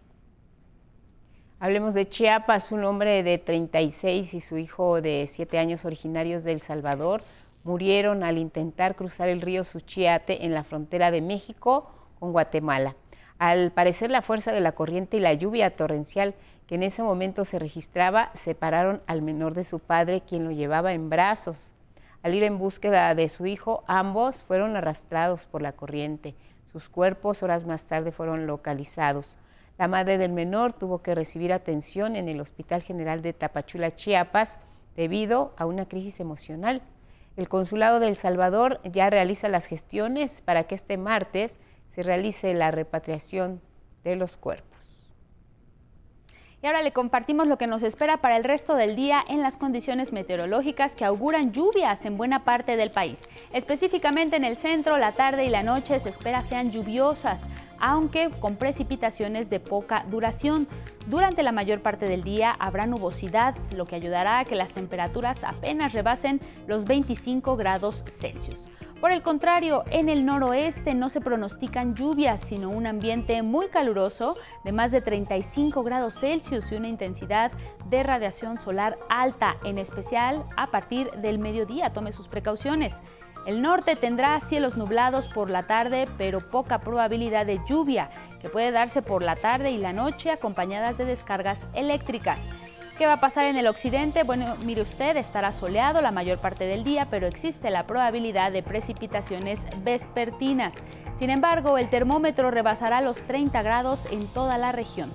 [1.59, 6.51] Hablemos de Chiapas, un hombre de 36 y su hijo de 7 años originarios de
[6.51, 7.23] El Salvador
[7.63, 11.89] murieron al intentar cruzar el río Suchiate en la frontera de México
[12.19, 12.95] con Guatemala.
[13.43, 16.33] Al parecer la fuerza de la corriente y la lluvia torrencial
[16.65, 20.93] que en ese momento se registraba separaron al menor de su padre, quien lo llevaba
[20.93, 21.73] en brazos.
[22.21, 26.35] Al ir en búsqueda de su hijo, ambos fueron arrastrados por la corriente.
[26.71, 29.37] Sus cuerpos horas más tarde fueron localizados.
[29.77, 34.57] La madre del menor tuvo que recibir atención en el Hospital General de Tapachula, Chiapas,
[34.95, 36.81] debido a una crisis emocional.
[37.35, 41.59] El Consulado de El Salvador ya realiza las gestiones para que este martes
[41.93, 43.61] se realice la repatriación
[44.03, 44.73] de los cuerpos.
[46.63, 49.57] Y ahora le compartimos lo que nos espera para el resto del día en las
[49.57, 53.29] condiciones meteorológicas que auguran lluvias en buena parte del país.
[53.51, 57.41] Específicamente en el centro, la tarde y la noche se espera sean lluviosas,
[57.79, 60.67] aunque con precipitaciones de poca duración.
[61.07, 65.43] Durante la mayor parte del día habrá nubosidad, lo que ayudará a que las temperaturas
[65.43, 68.71] apenas rebasen los 25 grados Celsius.
[69.03, 74.37] Por el contrario, en el noroeste no se pronostican lluvias, sino un ambiente muy caluroso
[74.63, 77.51] de más de 35 grados Celsius y una intensidad
[77.89, 81.91] de radiación solar alta, en especial a partir del mediodía.
[81.91, 83.01] Tome sus precauciones.
[83.45, 88.09] El norte tendrá cielos nublados por la tarde, pero poca probabilidad de lluvia,
[88.41, 92.39] que puede darse por la tarde y la noche acompañadas de descargas eléctricas.
[92.97, 94.21] ¿Qué va a pasar en el occidente?
[94.21, 98.61] Bueno, mire usted, estará soleado la mayor parte del día, pero existe la probabilidad de
[98.61, 100.75] precipitaciones vespertinas.
[101.17, 105.09] Sin embargo, el termómetro rebasará los 30 grados en toda la región.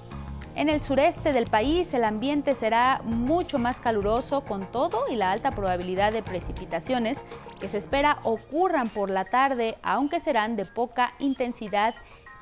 [0.56, 5.30] En el sureste del país el ambiente será mucho más caluroso con todo y la
[5.30, 7.18] alta probabilidad de precipitaciones
[7.60, 11.94] que se espera ocurran por la tarde, aunque serán de poca intensidad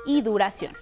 [0.06, 0.72] y duración.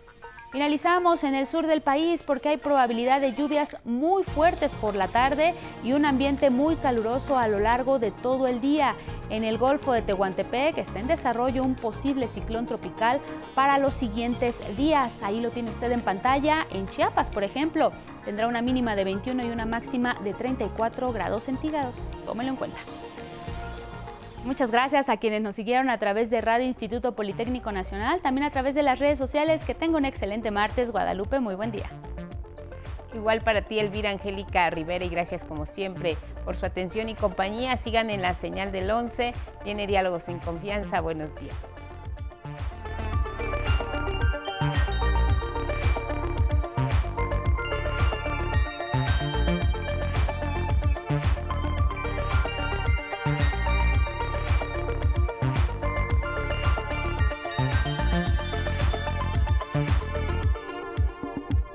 [0.54, 5.08] Finalizamos en el sur del país porque hay probabilidad de lluvias muy fuertes por la
[5.08, 5.52] tarde
[5.82, 8.94] y un ambiente muy caluroso a lo largo de todo el día.
[9.30, 13.20] En el Golfo de Tehuantepec está en desarrollo un posible ciclón tropical
[13.56, 15.24] para los siguientes días.
[15.24, 16.68] Ahí lo tiene usted en pantalla.
[16.70, 17.90] En Chiapas, por ejemplo,
[18.24, 21.96] tendrá una mínima de 21 y una máxima de 34 grados centígrados.
[22.26, 22.78] Tómelo en cuenta.
[24.44, 28.50] Muchas gracias a quienes nos siguieron a través de Radio Instituto Politécnico Nacional, también a
[28.50, 29.64] través de las redes sociales.
[29.64, 31.40] Que tenga un excelente martes, Guadalupe.
[31.40, 31.90] Muy buen día.
[33.14, 37.76] Igual para ti, Elvira Angélica Rivera, y gracias como siempre por su atención y compañía.
[37.78, 39.32] Sigan en la señal del 11.
[39.64, 41.00] Viene Diálogos en Confianza.
[41.00, 41.54] Buenos días.